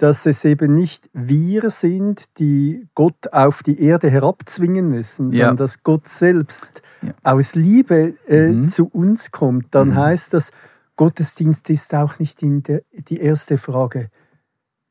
dass 0.00 0.24
es 0.24 0.46
eben 0.46 0.72
nicht 0.72 1.10
wir 1.12 1.68
sind, 1.68 2.38
die 2.38 2.88
Gott 2.94 3.32
auf 3.32 3.62
die 3.62 3.82
Erde 3.82 4.10
herabzwingen 4.10 4.88
müssen, 4.88 5.26
ja. 5.26 5.48
sondern 5.48 5.56
dass 5.58 5.82
Gott 5.82 6.08
selbst 6.08 6.80
ja. 7.02 7.12
aus 7.22 7.54
Liebe 7.54 8.14
äh, 8.26 8.48
mhm. 8.48 8.68
zu 8.68 8.86
uns 8.86 9.30
kommt, 9.30 9.66
dann 9.74 9.88
mhm. 9.88 9.96
heißt 9.96 10.32
das, 10.32 10.52
Gottesdienst 11.00 11.70
ist 11.70 11.94
auch 11.94 12.18
nicht 12.18 12.42
der, 12.42 12.82
die 12.92 13.18
erste 13.20 13.56
Frage, 13.56 14.10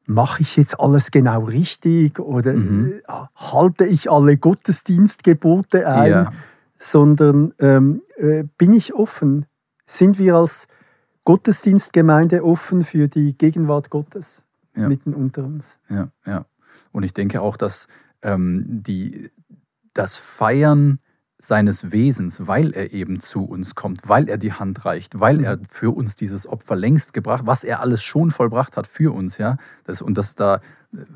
mache 0.05 0.41
ich 0.41 0.57
jetzt 0.57 0.79
alles 0.79 1.11
genau 1.11 1.43
richtig 1.43 2.19
oder 2.19 2.53
mhm. 2.53 3.01
äh, 3.07 3.13
halte 3.35 3.85
ich 3.85 4.09
alle 4.09 4.37
Gottesdienstgebote 4.37 5.87
ein, 5.87 6.11
ja 6.11 6.31
sondern 6.79 7.53
ähm, 7.59 8.01
äh, 8.15 8.45
bin 8.57 8.71
ich 8.71 8.95
offen? 8.95 9.45
Sind 9.85 10.17
wir 10.17 10.35
als 10.35 10.67
Gottesdienstgemeinde 11.25 12.43
offen 12.43 12.83
für 12.83 13.07
die 13.07 13.37
Gegenwart 13.37 13.89
Gottes 13.89 14.45
ja. 14.75 14.87
mitten 14.87 15.13
unter 15.13 15.43
uns? 15.43 15.77
Ja, 15.89 16.09
ja. 16.25 16.45
Und 16.91 17.03
ich 17.03 17.13
denke 17.13 17.41
auch, 17.41 17.57
dass 17.57 17.87
ähm, 18.21 18.63
die, 18.67 19.29
das 19.93 20.15
Feiern 20.15 20.99
seines 21.41 21.91
Wesens, 21.91 22.47
weil 22.47 22.71
er 22.71 22.93
eben 22.93 23.21
zu 23.21 23.45
uns 23.45 23.73
kommt, 23.73 24.09
weil 24.09 24.27
er 24.27 24.37
die 24.37 24.53
Hand 24.53 24.83
reicht, 24.85 25.19
weil 25.19 25.41
er 25.41 25.57
für 25.69 25.95
uns 25.95 26.15
dieses 26.15 26.45
Opfer 26.45 26.75
längst 26.75 27.13
gebracht, 27.13 27.43
was 27.45 27.63
er 27.63 27.79
alles 27.79 28.03
schon 28.03 28.29
vollbracht 28.29 28.75
hat 28.75 28.87
für 28.87 29.13
uns, 29.13 29.37
ja. 29.37 29.57
Das, 29.85 30.01
und 30.01 30.17
das 30.17 30.35
da 30.35 30.59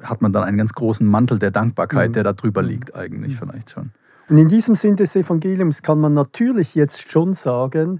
hat 0.01 0.21
man 0.21 0.31
dann 0.31 0.43
einen 0.43 0.57
ganz 0.57 0.73
großen 0.73 1.05
Mantel 1.05 1.39
der 1.39 1.51
Dankbarkeit, 1.51 2.09
mhm. 2.09 2.13
der 2.13 2.23
da 2.23 2.33
drüber 2.33 2.63
liegt, 2.63 2.95
eigentlich 2.95 3.33
mhm. 3.33 3.37
vielleicht 3.37 3.71
schon. 3.71 3.91
Und 4.29 4.37
in 4.37 4.47
diesem 4.47 4.75
Sinn 4.75 4.95
des 4.95 5.15
Evangeliums 5.15 5.81
kann 5.81 5.99
man 5.99 6.13
natürlich 6.13 6.75
jetzt 6.75 7.11
schon 7.11 7.33
sagen, 7.33 7.99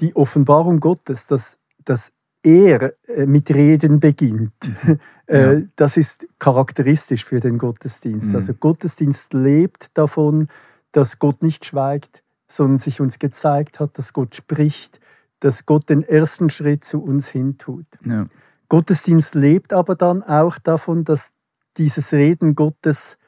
die 0.00 0.16
Offenbarung 0.16 0.80
Gottes, 0.80 1.26
dass, 1.26 1.58
dass 1.84 2.10
er 2.42 2.94
äh, 3.06 3.26
mit 3.26 3.50
Reden 3.50 4.00
beginnt, 4.00 4.52
äh, 5.26 5.60
ja. 5.60 5.66
das 5.76 5.96
ist 5.96 6.26
charakteristisch 6.40 7.24
für 7.24 7.38
den 7.38 7.58
Gottesdienst. 7.58 8.30
Mhm. 8.30 8.34
Also 8.34 8.54
Gottesdienst 8.54 9.32
lebt 9.32 9.96
davon, 9.96 10.48
dass 10.94 11.18
Gott 11.18 11.42
nicht 11.42 11.64
schweigt, 11.64 12.22
sondern 12.46 12.78
sich 12.78 13.00
uns 13.00 13.18
gezeigt 13.18 13.80
hat, 13.80 13.98
dass 13.98 14.12
Gott 14.12 14.34
spricht, 14.34 15.00
dass 15.40 15.66
Gott 15.66 15.88
den 15.88 16.02
ersten 16.02 16.50
Schritt 16.50 16.84
zu 16.84 17.02
uns 17.02 17.28
hintut. 17.28 17.86
Ja. 18.04 18.26
Gottesdienst 18.68 19.34
lebt 19.34 19.72
aber 19.72 19.96
dann 19.96 20.22
auch 20.22 20.58
davon, 20.58 21.04
dass 21.04 21.32
dieses 21.76 22.12
Reden 22.12 22.54
Gottes 22.54 23.18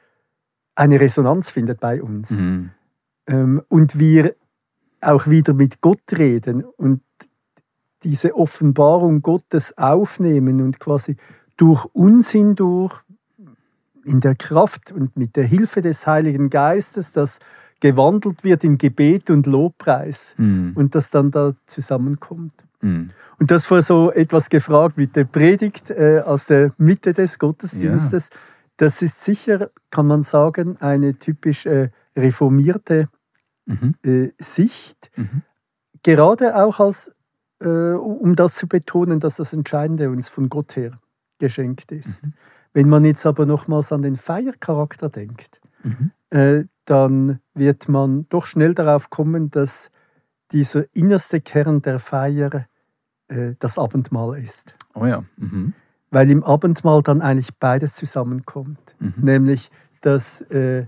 eine 0.75 0.99
Resonanz 0.99 1.49
findet 1.49 1.79
bei 1.79 2.01
uns. 2.01 2.31
Mhm. 2.31 2.71
Ähm, 3.27 3.61
und 3.67 3.99
wir 3.99 4.35
auch 5.01 5.27
wieder 5.27 5.53
mit 5.53 5.81
Gott 5.81 6.01
reden 6.17 6.63
und 6.63 7.01
diese 8.03 8.35
Offenbarung 8.35 9.21
Gottes 9.21 9.77
aufnehmen 9.77 10.61
und 10.61 10.79
quasi 10.79 11.17
durch 11.57 11.85
uns 11.93 12.29
hindurch 12.31 13.01
in 14.07 14.21
der 14.21 14.35
Kraft 14.35 14.91
und 14.91 15.17
mit 15.17 15.35
der 15.35 15.43
Hilfe 15.43 15.81
des 15.81 16.07
Heiligen 16.07 16.49
Geistes, 16.49 17.11
das 17.11 17.39
gewandelt 17.79 18.43
wird 18.43 18.63
in 18.63 18.77
Gebet 18.77 19.29
und 19.29 19.45
Lobpreis 19.45 20.33
mhm. 20.37 20.71
und 20.75 20.95
das 20.95 21.09
dann 21.09 21.29
da 21.29 21.53
zusammenkommt. 21.65 22.53
Mhm. 22.81 23.09
Und 23.39 23.51
das 23.51 23.69
war 23.69 23.81
so 23.81 24.11
etwas 24.11 24.49
gefragt 24.49 24.97
mit 24.97 25.15
der 25.15 25.25
Predigt 25.25 25.91
äh, 25.91 26.21
aus 26.25 26.45
der 26.45 26.73
Mitte 26.77 27.13
des 27.13 27.37
Gottesdienstes. 27.37 28.29
Ja. 28.31 28.39
Das 28.77 29.01
ist 29.01 29.21
sicher, 29.21 29.69
kann 29.89 30.07
man 30.07 30.23
sagen, 30.23 30.77
eine 30.77 31.17
typisch 31.17 31.65
äh, 31.65 31.89
reformierte 32.15 33.09
mhm. 33.65 33.95
äh, 34.03 34.29
Sicht. 34.37 35.11
Mhm. 35.15 35.43
Gerade 36.03 36.55
auch 36.55 36.79
als, 36.79 37.11
äh, 37.59 37.67
um 37.67 38.35
das 38.35 38.55
zu 38.55 38.67
betonen, 38.67 39.19
dass 39.19 39.35
das 39.35 39.53
Entscheidende 39.53 40.09
uns 40.09 40.29
von 40.29 40.49
Gott 40.49 40.75
her 40.75 40.99
geschenkt 41.39 41.91
ist. 41.91 42.23
Wenn 42.77 42.89
man 42.89 43.05
jetzt 43.05 43.25
aber 43.25 43.47
nochmals 43.47 43.91
an 43.91 44.03
den 44.03 44.15
Feiercharakter 44.15 45.09
denkt, 45.09 45.61
mhm. 45.81 46.11
äh, 46.29 46.65
dann 46.85 47.39
wird 47.55 47.89
man 47.89 48.29
doch 48.29 48.45
schnell 48.45 48.75
darauf 48.75 49.09
kommen, 49.09 49.49
dass 49.49 49.89
dieser 50.51 50.85
innerste 50.93 51.41
Kern 51.41 51.81
der 51.81 51.97
Feier 51.97 52.67
äh, 53.29 53.55
das 53.57 53.79
Abendmahl 53.79 54.37
ist. 54.37 54.75
Oh 54.93 55.07
ja. 55.07 55.23
Mhm. 55.37 55.73
Weil 56.11 56.29
im 56.29 56.43
Abendmahl 56.43 57.01
dann 57.01 57.21
eigentlich 57.21 57.49
beides 57.57 57.95
zusammenkommt. 57.95 58.95
Mhm. 58.99 59.13
Nämlich, 59.17 59.71
dass 60.01 60.41
äh, 60.41 60.85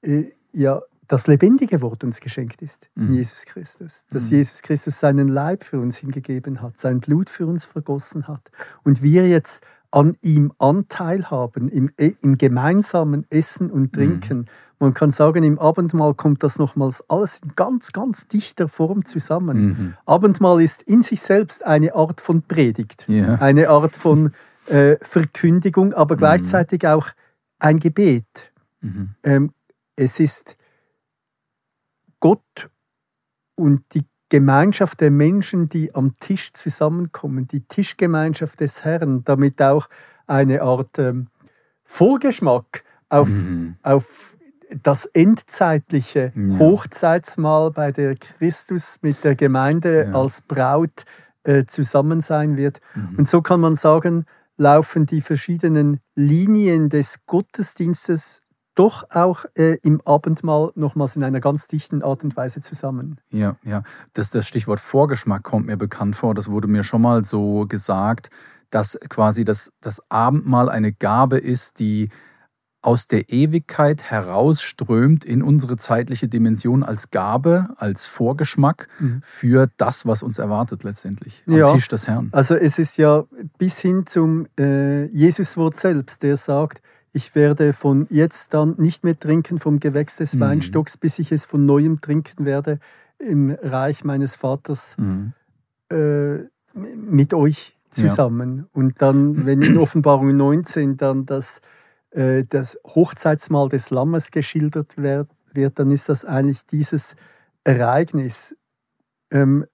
äh, 0.00 0.32
ja, 0.52 0.80
das 1.06 1.26
lebendige 1.26 1.82
Wort 1.82 2.02
uns 2.02 2.20
geschenkt 2.20 2.62
ist 2.62 2.88
in 2.96 3.08
mhm. 3.08 3.12
Jesus 3.12 3.44
Christus. 3.44 4.06
Dass 4.08 4.30
mhm. 4.30 4.38
Jesus 4.38 4.62
Christus 4.62 4.98
seinen 5.00 5.28
Leib 5.28 5.64
für 5.64 5.80
uns 5.80 5.98
hingegeben 5.98 6.62
hat, 6.62 6.78
sein 6.78 7.00
Blut 7.00 7.28
für 7.28 7.46
uns 7.46 7.66
vergossen 7.66 8.26
hat. 8.26 8.50
Und 8.84 9.02
wir 9.02 9.28
jetzt 9.28 9.66
an 9.90 10.16
ihm 10.22 10.52
Anteil 10.58 11.30
haben, 11.30 11.68
im, 11.68 11.90
äh, 11.96 12.12
im 12.22 12.38
gemeinsamen 12.38 13.26
Essen 13.30 13.70
und 13.70 13.92
Trinken. 13.92 14.38
Mhm. 14.38 14.44
Man 14.78 14.94
kann 14.94 15.10
sagen, 15.10 15.42
im 15.42 15.58
Abendmahl 15.58 16.14
kommt 16.14 16.42
das 16.42 16.58
nochmals 16.58 17.02
alles 17.08 17.40
in 17.42 17.54
ganz, 17.56 17.92
ganz 17.92 18.28
dichter 18.28 18.68
Form 18.68 19.04
zusammen. 19.04 19.66
Mhm. 19.66 19.94
Abendmahl 20.04 20.60
ist 20.60 20.82
in 20.82 21.02
sich 21.02 21.22
selbst 21.22 21.64
eine 21.64 21.94
Art 21.94 22.20
von 22.20 22.42
Predigt, 22.42 23.08
yeah. 23.08 23.36
eine 23.36 23.70
Art 23.70 23.96
von 23.96 24.32
äh, 24.66 24.96
Verkündigung, 25.00 25.94
aber 25.94 26.16
mhm. 26.16 26.18
gleichzeitig 26.18 26.86
auch 26.86 27.08
ein 27.58 27.78
Gebet. 27.78 28.52
Mhm. 28.80 29.14
Ähm, 29.22 29.52
es 29.96 30.20
ist 30.20 30.56
Gott 32.20 32.70
und 33.54 33.82
die 33.94 34.04
Gemeinschaft 34.28 35.00
der 35.00 35.10
Menschen, 35.10 35.68
die 35.68 35.94
am 35.94 36.14
Tisch 36.18 36.52
zusammenkommen, 36.52 37.46
die 37.46 37.60
Tischgemeinschaft 37.60 38.60
des 38.60 38.84
Herrn, 38.84 39.22
damit 39.24 39.62
auch 39.62 39.88
eine 40.26 40.62
Art 40.62 40.98
ähm, 40.98 41.28
Vorgeschmack 41.84 42.82
auf, 43.08 43.28
mhm. 43.28 43.76
auf 43.82 44.36
das 44.82 45.06
endzeitliche 45.06 46.32
ja. 46.34 46.58
Hochzeitsmahl, 46.58 47.70
bei 47.70 47.92
der 47.92 48.16
Christus 48.16 48.98
mit 49.02 49.22
der 49.22 49.36
Gemeinde 49.36 50.06
ja. 50.06 50.12
als 50.12 50.42
Braut 50.42 51.04
äh, 51.44 51.64
zusammen 51.64 52.20
sein 52.20 52.56
wird. 52.56 52.80
Mhm. 52.94 53.18
Und 53.18 53.28
so 53.28 53.42
kann 53.42 53.60
man 53.60 53.76
sagen, 53.76 54.24
laufen 54.56 55.06
die 55.06 55.20
verschiedenen 55.20 56.00
Linien 56.14 56.88
des 56.88 57.20
Gottesdienstes 57.26 58.40
doch 58.76 59.10
auch 59.10 59.46
äh, 59.56 59.78
im 59.82 60.00
Abendmahl 60.04 60.70
nochmals 60.76 61.16
in 61.16 61.24
einer 61.24 61.40
ganz 61.40 61.66
dichten 61.66 62.02
Art 62.02 62.22
und 62.22 62.36
Weise 62.36 62.60
zusammen. 62.60 63.20
Ja, 63.30 63.56
ja. 63.64 63.82
Das, 64.12 64.30
das 64.30 64.46
Stichwort 64.46 64.78
Vorgeschmack 64.78 65.42
kommt 65.42 65.66
mir 65.66 65.76
bekannt 65.76 66.14
vor. 66.14 66.34
Das 66.34 66.50
wurde 66.50 66.68
mir 66.68 66.84
schon 66.84 67.02
mal 67.02 67.24
so 67.24 67.66
gesagt, 67.66 68.30
dass 68.70 68.98
quasi 69.08 69.44
das, 69.44 69.72
das 69.80 70.00
Abendmahl 70.10 70.68
eine 70.68 70.92
Gabe 70.92 71.38
ist, 71.38 71.78
die 71.78 72.10
aus 72.82 73.08
der 73.08 73.30
Ewigkeit 73.30 74.04
herausströmt 74.04 75.24
in 75.24 75.42
unsere 75.42 75.76
zeitliche 75.76 76.28
Dimension 76.28 76.84
als 76.84 77.10
Gabe, 77.10 77.70
als 77.78 78.06
Vorgeschmack 78.06 78.88
mhm. 79.00 79.20
für 79.24 79.68
das, 79.76 80.06
was 80.06 80.22
uns 80.22 80.38
erwartet 80.38 80.84
letztendlich 80.84 81.42
am 81.48 81.56
ja, 81.56 81.72
Tisch 81.72 81.88
des 81.88 82.06
Herrn. 82.06 82.28
Also 82.30 82.54
es 82.54 82.78
ist 82.78 82.96
ja 82.96 83.24
bis 83.58 83.80
hin 83.80 84.06
zum 84.06 84.46
äh, 84.58 85.06
Jesuswort 85.06 85.76
selbst, 85.76 86.22
der 86.22 86.36
sagt, 86.36 86.80
ich 87.16 87.34
werde 87.34 87.72
von 87.72 88.06
jetzt 88.10 88.52
dann 88.52 88.74
nicht 88.76 89.02
mehr 89.02 89.18
trinken 89.18 89.58
vom 89.58 89.80
Gewächs 89.80 90.16
des 90.16 90.34
mhm. 90.34 90.40
Weinstocks, 90.40 90.98
bis 90.98 91.18
ich 91.18 91.32
es 91.32 91.46
von 91.46 91.64
neuem 91.64 92.02
trinken 92.02 92.44
werde 92.44 92.78
im 93.18 93.50
Reich 93.50 94.04
meines 94.04 94.36
Vaters 94.36 94.96
mhm. 94.98 95.32
äh, 95.90 96.40
mit 96.74 97.32
euch 97.32 97.78
zusammen. 97.88 98.58
Ja. 98.58 98.64
Und 98.74 99.00
dann, 99.00 99.46
wenn 99.46 99.62
in 99.62 99.78
Offenbarung 99.78 100.36
19 100.36 100.98
dann 100.98 101.24
das, 101.24 101.62
äh, 102.10 102.44
das 102.44 102.78
Hochzeitsmahl 102.84 103.70
des 103.70 103.88
Lammes 103.88 104.30
geschildert 104.30 104.98
wird, 104.98 105.30
wird, 105.54 105.78
dann 105.78 105.90
ist 105.90 106.10
das 106.10 106.26
eigentlich 106.26 106.66
dieses 106.66 107.16
Ereignis. 107.64 108.54
Ähm, 109.30 109.64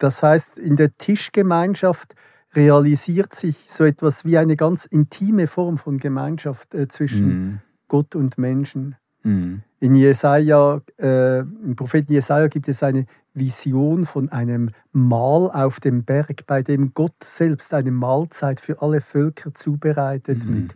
das 0.00 0.24
heißt, 0.24 0.58
in 0.58 0.74
der 0.74 0.96
Tischgemeinschaft 0.96 2.16
realisiert 2.54 3.34
sich 3.34 3.70
so 3.70 3.84
etwas 3.84 4.24
wie 4.24 4.38
eine 4.38 4.56
ganz 4.56 4.84
intime 4.84 5.46
Form 5.46 5.78
von 5.78 5.98
Gemeinschaft 5.98 6.74
äh, 6.74 6.88
zwischen 6.88 7.28
mm. 7.28 7.60
Gott 7.88 8.14
und 8.16 8.38
Menschen. 8.38 8.96
Mm. 9.22 9.56
In 9.78 9.94
Jesaja, 9.94 10.80
äh, 10.98 11.40
im 11.40 11.76
Propheten 11.76 12.12
Jesaja 12.12 12.48
gibt 12.48 12.68
es 12.68 12.82
eine 12.82 13.06
Vision 13.34 14.04
von 14.04 14.28
einem 14.30 14.70
Mahl 14.92 15.50
auf 15.50 15.78
dem 15.78 16.04
Berg, 16.04 16.46
bei 16.46 16.62
dem 16.62 16.92
Gott 16.92 17.22
selbst 17.22 17.72
eine 17.72 17.92
Mahlzeit 17.92 18.60
für 18.60 18.82
alle 18.82 19.00
Völker 19.00 19.54
zubereitet 19.54 20.44
mm. 20.44 20.52
mit, 20.52 20.74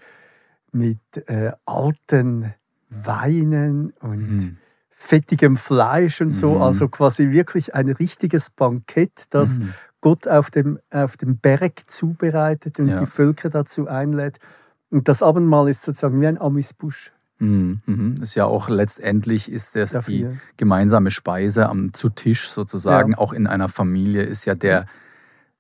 mit 0.73 1.29
äh, 1.29 1.53
alten 1.67 2.55
Weinen 2.89 3.93
und 4.01 4.29
mhm. 4.29 4.57
fettigem 4.91 5.57
Fleisch 5.57 6.21
und 6.21 6.33
so. 6.33 6.57
Mhm. 6.57 6.63
Also 6.63 6.89
quasi 6.89 7.31
wirklich 7.31 7.75
ein 7.75 7.89
richtiges 7.89 8.51
Bankett, 8.51 9.25
das 9.31 9.59
mhm. 9.59 9.75
Gott 10.05 10.29
auf 10.29 10.51
dem, 10.51 10.79
auf 10.91 11.17
dem 11.17 11.39
Berg 11.39 11.85
zubereitet 11.87 12.79
und 12.79 12.89
ja. 12.89 13.01
die 13.01 13.07
Völker 13.07 13.49
dazu 13.49 13.89
einlädt. 13.89 14.39
Und 14.91 15.09
das 15.09 15.23
Abendmahl 15.23 15.67
ist 15.71 15.83
sozusagen 15.83 16.21
wie 16.21 16.27
ein 16.27 16.39
Amisbusch. 16.39 17.11
Mhm, 17.39 17.81
mhm. 17.87 18.15
Ist 18.21 18.35
ja 18.35 18.45
auch 18.45 18.69
letztendlich 18.69 19.51
ist 19.51 19.75
das 19.77 19.93
Dafür. 19.93 20.15
die 20.15 20.39
gemeinsame 20.59 21.11
Speise 21.11 21.71
am 21.71 21.95
zu 21.95 22.11
Tisch 22.11 22.51
sozusagen, 22.51 23.13
ja. 23.13 23.19
auch 23.19 23.33
in 23.33 23.47
einer 23.47 23.71
Familie 23.71 24.25
ist 24.25 24.45
ja 24.45 24.55
der, 24.55 24.85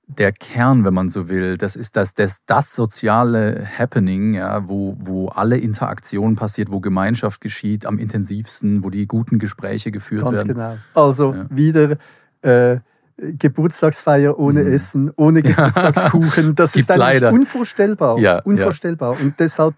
der 0.09 0.30
Kern, 0.30 0.85
wenn 0.85 0.92
man 0.92 1.09
so 1.09 1.30
will. 1.30 1.57
Das 1.57 1.74
ist 1.74 1.96
das, 1.96 2.12
das, 2.12 2.44
das 2.44 2.74
soziale 2.74 3.66
Happening, 3.78 4.35
ja, 4.35 4.68
wo, 4.68 4.98
wo 5.00 5.28
alle 5.28 5.57
Interaktion 5.57 6.37
passiert, 6.37 6.70
wo 6.70 6.80
Gemeinschaft 6.80 7.40
geschieht 7.40 7.87
am 7.87 7.96
intensivsten, 7.96 8.85
wo 8.85 8.90
die 8.90 9.07
guten 9.07 9.38
Gespräche 9.38 9.90
geführt 9.90 10.24
Ganz 10.24 10.37
werden. 10.37 10.54
Ganz 10.54 10.80
genau. 10.92 11.02
Also 11.02 11.33
ja. 11.33 11.46
wieder 11.48 11.96
äh, 12.42 12.80
Geburtstagsfeier 13.16 14.38
ohne 14.38 14.64
mhm. 14.64 14.72
Essen, 14.72 15.12
ohne 15.16 15.42
Geburtstagskuchen. 15.42 16.55
Das 16.55 16.74
ist 16.77 16.90
eigentlich 16.90 17.20
leider. 17.20 17.33
unvorstellbar. 17.33 18.18
Ja, 18.18 18.40
unvorstellbar. 18.42 19.14
Ja. 19.18 19.24
Und 19.24 19.38
deshalb 19.38 19.74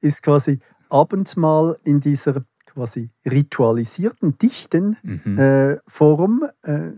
ist 0.00 0.22
quasi 0.22 0.60
Abendmahl 0.88 1.76
in 1.84 2.00
dieser 2.00 2.44
quasi 2.66 3.10
ritualisierten, 3.24 4.36
dichten 4.38 4.96
mhm. 5.02 5.38
äh, 5.38 5.78
Form, 5.86 6.44
äh, 6.62 6.90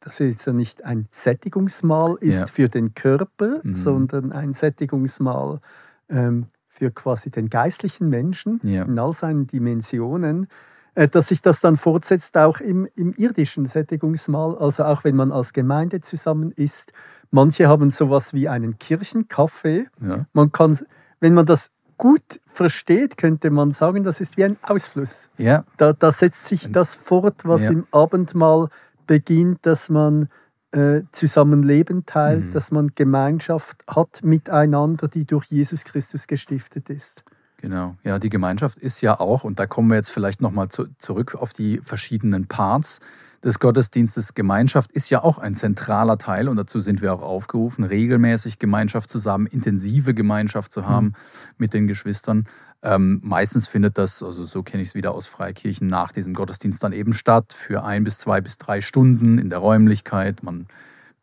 das 0.00 0.18
jetzt 0.18 0.46
ja 0.46 0.52
nicht 0.52 0.84
ein 0.84 1.06
Sättigungsmahl 1.12 2.16
ist 2.20 2.40
ja. 2.40 2.46
für 2.46 2.68
den 2.68 2.94
Körper, 2.94 3.60
mhm. 3.62 3.72
sondern 3.72 4.32
ein 4.32 4.52
Sättigungsmahl 4.52 5.60
ähm, 6.08 6.46
für 6.66 6.90
quasi 6.90 7.30
den 7.30 7.48
geistlichen 7.50 8.08
Menschen 8.08 8.60
in 8.62 8.98
all 8.98 9.12
seinen 9.12 9.46
Dimensionen. 9.46 10.48
Äh, 10.94 11.08
dass 11.08 11.28
sich 11.28 11.40
das 11.40 11.60
dann 11.60 11.76
fortsetzt 11.76 12.36
auch 12.36 12.60
im, 12.60 12.86
im 12.96 13.12
irdischen 13.16 13.64
Sättigungsmahl, 13.64 14.56
also 14.58 14.84
auch 14.84 15.04
wenn 15.04 15.16
man 15.16 15.32
als 15.32 15.54
Gemeinde 15.54 16.02
zusammen 16.02 16.52
ist. 16.52 16.92
Manche 17.30 17.66
haben 17.66 17.90
sowas 17.90 18.34
wie 18.34 18.48
einen 18.48 18.78
Kirchenkaffee. 18.78 19.86
Ja. 20.06 20.26
Man 20.34 20.52
kann, 20.52 20.78
wenn 21.20 21.32
man 21.32 21.46
das 21.46 21.70
gut 21.96 22.40
versteht, 22.46 23.16
könnte 23.16 23.50
man 23.50 23.70
sagen, 23.70 24.04
das 24.04 24.20
ist 24.20 24.36
wie 24.36 24.44
ein 24.44 24.58
Ausfluss. 24.60 25.30
Ja. 25.38 25.64
Da, 25.78 25.94
da 25.94 26.12
setzt 26.12 26.44
sich 26.44 26.70
das 26.70 26.94
fort, 26.94 27.44
was 27.44 27.62
ja. 27.62 27.70
im 27.70 27.86
Abendmahl 27.90 28.68
beginnt, 29.06 29.64
dass 29.64 29.88
man 29.88 30.28
äh, 30.72 31.02
Zusammenleben 31.12 32.04
teilt, 32.04 32.46
mhm. 32.46 32.50
dass 32.50 32.70
man 32.70 32.90
Gemeinschaft 32.94 33.82
hat 33.86 34.20
miteinander, 34.24 35.08
die 35.08 35.24
durch 35.24 35.46
Jesus 35.46 35.84
Christus 35.84 36.26
gestiftet 36.26 36.90
ist. 36.90 37.24
Genau, 37.62 37.94
ja, 38.02 38.18
die 38.18 38.28
Gemeinschaft 38.28 38.76
ist 38.76 39.00
ja 39.02 39.20
auch, 39.20 39.44
und 39.44 39.60
da 39.60 39.66
kommen 39.66 39.88
wir 39.88 39.94
jetzt 39.94 40.10
vielleicht 40.10 40.40
nochmal 40.40 40.66
zu, 40.66 40.88
zurück 40.98 41.36
auf 41.36 41.52
die 41.52 41.78
verschiedenen 41.78 42.48
Parts 42.48 42.98
des 43.44 43.60
Gottesdienstes. 43.60 44.34
Gemeinschaft 44.34 44.90
ist 44.90 45.10
ja 45.10 45.22
auch 45.22 45.38
ein 45.38 45.54
zentraler 45.54 46.18
Teil 46.18 46.48
und 46.48 46.56
dazu 46.56 46.80
sind 46.80 47.02
wir 47.02 47.14
auch 47.14 47.22
aufgerufen, 47.22 47.84
regelmäßig 47.84 48.58
Gemeinschaft 48.58 49.08
zu 49.10 49.22
haben, 49.24 49.46
intensive 49.46 50.12
Gemeinschaft 50.12 50.72
zu 50.72 50.86
haben 50.86 51.06
mhm. 51.06 51.14
mit 51.56 51.72
den 51.72 51.86
Geschwistern. 51.86 52.46
Ähm, 52.82 53.20
meistens 53.22 53.68
findet 53.68 53.96
das, 53.96 54.24
also 54.24 54.42
so 54.42 54.64
kenne 54.64 54.82
ich 54.82 54.88
es 54.88 54.94
wieder 54.96 55.14
aus 55.14 55.28
Freikirchen, 55.28 55.86
nach 55.86 56.10
diesem 56.10 56.34
Gottesdienst 56.34 56.82
dann 56.82 56.92
eben 56.92 57.12
statt, 57.12 57.52
für 57.52 57.84
ein 57.84 58.02
bis 58.02 58.18
zwei 58.18 58.40
bis 58.40 58.58
drei 58.58 58.80
Stunden 58.80 59.38
in 59.38 59.50
der 59.50 59.60
Räumlichkeit. 59.60 60.42
Man 60.42 60.66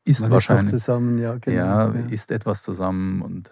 isst 0.05 0.21
Man 0.21 0.31
wahrscheinlich. 0.31 0.73
Ist 0.73 0.85
zusammen, 0.85 1.17
ja, 1.17 1.35
genau. 1.35 1.57
Ja, 1.57 1.93
ja, 1.93 2.05
isst 2.09 2.31
etwas 2.31 2.63
zusammen 2.63 3.21
und 3.21 3.51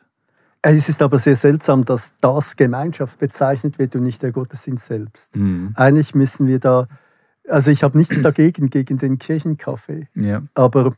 es 0.76 0.90
ist 0.90 1.02
aber 1.02 1.18
sehr 1.18 1.36
seltsam, 1.36 1.86
dass 1.86 2.14
das 2.20 2.56
Gemeinschaft 2.56 3.20
bezeichnet 3.20 3.80
wird 3.80 3.96
und 3.96 4.04
nicht 4.04 4.22
der 4.22 4.32
Gottesdienst 4.32 4.86
selbst. 4.86 5.36
Mhm. 5.36 5.72
Eigentlich 5.76 6.16
müssen 6.16 6.48
wir 6.48 6.60
da, 6.60 6.88
also 7.48 7.72
ich 7.72 7.84
habe 7.84 7.98
nichts 7.98 8.22
dagegen, 8.22 8.70
gegen 8.70 8.98
den 8.98 9.18
Kirchenkaffee, 9.20 10.08
ja. 10.16 10.42
aber 10.56 10.94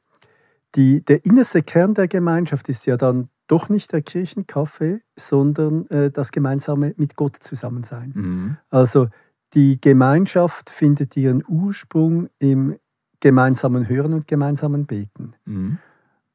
die, 0.76 1.04
der 1.04 1.26
innerste 1.26 1.62
Kern 1.62 1.94
der 1.94 2.08
Gemeinschaft 2.08 2.70
ist 2.70 2.86
ja 2.86 2.98
dann 2.98 3.30
doch 3.48 3.70
nicht 3.70 3.92
der 3.92 4.02
Kirchenkaffee, 4.02 5.02
sondern 5.16 5.88
äh, 5.88 6.12
das 6.12 6.32
gemeinsame 6.32 6.94
mit 6.98 7.16
Gott 7.16 7.38
zusammen 7.40 7.84
sein. 7.84 8.12
Mhm. 8.16 8.58
Also 8.70 9.10
die 9.54 9.82
Gemeinschaft 9.82 10.70
findet 10.70 11.18
ihren 11.18 11.44
Ursprung 11.48 12.30
im 12.38 12.78
gemeinsamen 13.20 13.90
Hören 13.90 14.14
und 14.14 14.28
gemeinsamen 14.28 14.86
Beten. 14.86 15.34
Mhm. 15.46 15.80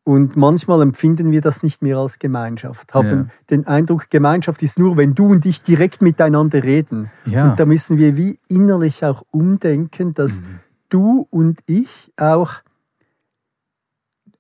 Und 0.05 0.37
manchmal 0.37 0.83
empfinden 0.83 1.31
wir 1.31 1.40
das 1.40 1.62
nicht 1.62 1.81
mehr 1.81 1.97
als 1.97 2.19
Gemeinschaft, 2.19 2.93
haben 2.93 3.09
ja. 3.09 3.27
den 3.49 3.67
Eindruck, 3.67 4.11
Gemeinschaft 4.11 4.62
ist 4.62 4.79
nur, 4.79 4.99
wenn 4.99 5.14
du 5.14 5.29
und 5.29 5.47
ich 5.47 5.62
direkt 5.62 6.03
miteinander 6.03 6.62
reden. 6.62 7.11
Ja. 7.25 7.51
Und 7.51 7.61
da 7.61 7.64
müssen 7.64 7.97
wir 7.97 8.14
wie 8.14 8.38
innerlich 8.49 9.03
auch 9.03 9.23
umdenken, 9.31 10.12
dass 10.12 10.43
mhm. 10.43 10.61
du 10.90 11.27
und 11.31 11.61
ich 11.67 12.12
auch 12.19 12.57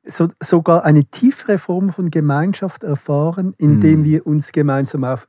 so, 0.02 0.28
sogar 0.38 0.84
eine 0.84 1.04
tiefere 1.04 1.56
Form 1.56 1.88
von 1.88 2.10
Gemeinschaft 2.10 2.84
erfahren, 2.84 3.54
indem 3.56 4.00
mhm. 4.00 4.04
wir 4.04 4.26
uns 4.26 4.52
gemeinsam 4.52 5.04
auf 5.04 5.28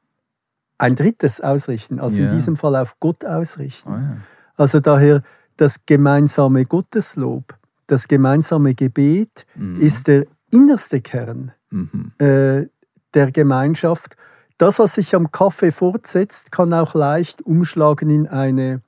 ein 0.77 0.95
drittes 0.95 1.39
ausrichten, 1.39 2.01
also 2.01 2.19
ja. 2.19 2.27
in 2.27 2.35
diesem 2.35 2.57
Fall 2.57 2.75
auf 2.75 2.99
Gott 2.99 3.23
ausrichten. 3.23 3.89
Oh. 3.89 4.61
Also 4.61 4.81
daher 4.81 5.21
das 5.55 5.85
gemeinsame 5.85 6.65
Gotteslob 6.65 7.55
das 7.87 8.07
gemeinsame 8.07 8.75
Gebet 8.75 9.45
mhm. 9.55 9.79
ist 9.79 10.07
der 10.07 10.25
innerste 10.51 11.01
Kern 11.01 11.51
mhm. 11.69 12.11
äh, 12.19 12.67
der 13.13 13.31
Gemeinschaft. 13.31 14.15
Das, 14.57 14.79
was 14.79 14.95
sich 14.95 15.13
am 15.15 15.31
Kaffee 15.31 15.71
fortsetzt, 15.71 16.51
kann 16.51 16.73
auch 16.73 16.93
leicht 16.93 17.41
umschlagen 17.41 18.09
in 18.09 18.27
eine 18.27 18.81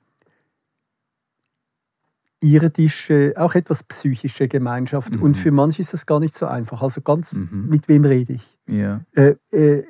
irdische, 2.40 3.34
auch 3.36 3.54
etwas 3.54 3.82
psychische 3.82 4.48
Gemeinschaft. 4.48 5.12
Mhm. 5.12 5.22
Und 5.22 5.36
für 5.36 5.50
manche 5.50 5.82
ist 5.82 5.92
das 5.92 6.06
gar 6.06 6.20
nicht 6.20 6.34
so 6.36 6.46
einfach. 6.46 6.82
Also 6.82 7.00
ganz, 7.00 7.34
mhm. 7.34 7.66
mit 7.68 7.88
wem 7.88 8.04
rede 8.04 8.34
ich? 8.34 8.58
Ja. 8.66 9.00
Äh, 9.14 9.34
äh, 9.50 9.84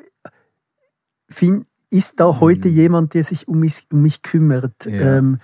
ist 1.91 2.21
da 2.21 2.41
heute 2.41 2.69
mhm. 2.69 2.75
jemand, 2.75 3.15
der 3.15 3.25
sich 3.25 3.49
um 3.49 3.61
mich, 3.61 3.87
um 3.93 4.03
mich 4.03 4.23
kümmert? 4.23 4.85
Ja. 4.85 5.19
Ähm, 5.19 5.39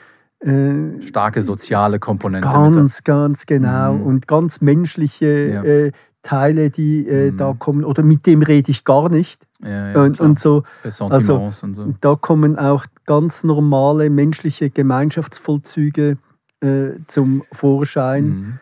äh, 0.45 1.03
Starke 1.03 1.43
soziale 1.43 1.99
Komponente. 1.99 2.49
Ganz, 2.49 3.05
ganz 3.05 3.47
genau. 3.47 3.95
Mhm. 3.95 4.03
Und 4.03 4.29
ganz 4.29 4.61
menschliche 4.61 5.49
ja. 5.49 5.63
äh, 5.65 5.93
Teile, 6.23 6.71
die 6.71 7.09
äh, 7.09 7.31
mhm. 7.31 7.37
da 7.37 7.55
kommen. 7.59 7.85
Oder 7.85 8.03
mit 8.03 8.27
dem 8.27 8.43
rede 8.43 8.71
ich 8.71 8.85
gar 8.85 9.09
nicht. 9.09 9.47
Ja, 9.63 9.93
ja, 9.93 10.03
und, 10.03 10.21
und, 10.21 10.39
so. 10.39 10.63
Also, 10.83 11.07
und 11.37 11.75
so. 11.75 11.95
Da 12.01 12.15
kommen 12.17 12.59
auch 12.59 12.85
ganz 13.07 13.45
normale 13.45 14.11
menschliche 14.11 14.71
Gemeinschaftsvollzüge 14.71 16.19
äh, 16.61 16.91
zum 17.07 17.45
Vorschein. 17.53 18.25
Mhm. 18.25 18.59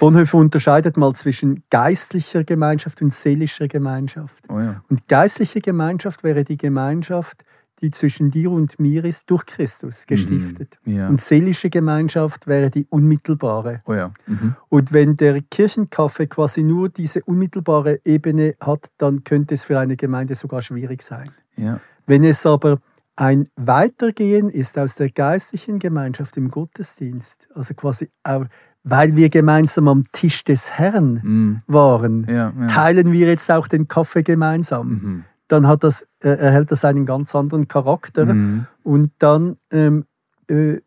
Bonhoeffer 0.00 0.38
unterscheidet 0.38 0.96
mal 0.96 1.12
zwischen 1.12 1.62
geistlicher 1.70 2.42
Gemeinschaft 2.42 3.02
und 3.02 3.12
seelischer 3.12 3.68
Gemeinschaft. 3.68 4.42
Oh 4.48 4.58
ja. 4.58 4.82
Und 4.88 5.06
geistliche 5.08 5.60
Gemeinschaft 5.60 6.24
wäre 6.24 6.42
die 6.42 6.56
Gemeinschaft, 6.56 7.44
die 7.80 7.90
zwischen 7.90 8.30
dir 8.30 8.50
und 8.50 8.78
mir 8.78 9.04
ist, 9.04 9.30
durch 9.30 9.46
Christus 9.46 10.06
gestiftet. 10.06 10.78
Mhm. 10.84 10.96
Ja. 10.96 11.08
Und 11.08 11.20
seelische 11.20 11.70
Gemeinschaft 11.70 12.46
wäre 12.46 12.70
die 12.70 12.86
unmittelbare. 12.88 13.82
Oh 13.86 13.94
ja. 13.94 14.12
mhm. 14.26 14.56
Und 14.68 14.92
wenn 14.92 15.16
der 15.16 15.40
Kirchenkaffee 15.42 16.26
quasi 16.26 16.62
nur 16.62 16.88
diese 16.88 17.22
unmittelbare 17.24 18.00
Ebene 18.04 18.54
hat, 18.60 18.90
dann 18.98 19.24
könnte 19.24 19.54
es 19.54 19.64
für 19.64 19.78
eine 19.78 19.96
Gemeinde 19.96 20.34
sogar 20.34 20.62
schwierig 20.62 21.02
sein. 21.02 21.30
Ja. 21.56 21.80
Wenn 22.06 22.24
es 22.24 22.44
aber 22.46 22.78
ein 23.16 23.48
Weitergehen 23.56 24.48
ist 24.48 24.78
aus 24.78 24.96
der 24.96 25.10
geistlichen 25.10 25.78
Gemeinschaft 25.78 26.36
im 26.36 26.50
Gottesdienst, 26.50 27.48
also 27.54 27.74
quasi 27.74 28.10
auch, 28.24 28.46
weil 28.82 29.16
wir 29.16 29.30
gemeinsam 29.30 29.88
am 29.88 30.04
Tisch 30.12 30.44
des 30.44 30.72
Herrn 30.72 31.20
mhm. 31.22 31.62
waren, 31.66 32.26
ja, 32.28 32.52
teilen 32.66 33.12
wir 33.12 33.28
jetzt 33.28 33.50
auch 33.50 33.68
den 33.68 33.88
Kaffee 33.88 34.22
gemeinsam. 34.22 34.88
Mhm 34.88 35.24
dann 35.54 35.68
hat 35.68 35.84
das, 35.84 36.08
äh, 36.20 36.30
erhält 36.30 36.72
das 36.72 36.84
einen 36.84 37.06
ganz 37.06 37.34
anderen 37.34 37.68
Charakter 37.68 38.26
mhm. 38.26 38.66
und 38.82 39.12
dann 39.18 39.56
ähm, 39.70 40.04
äh, 40.48 40.80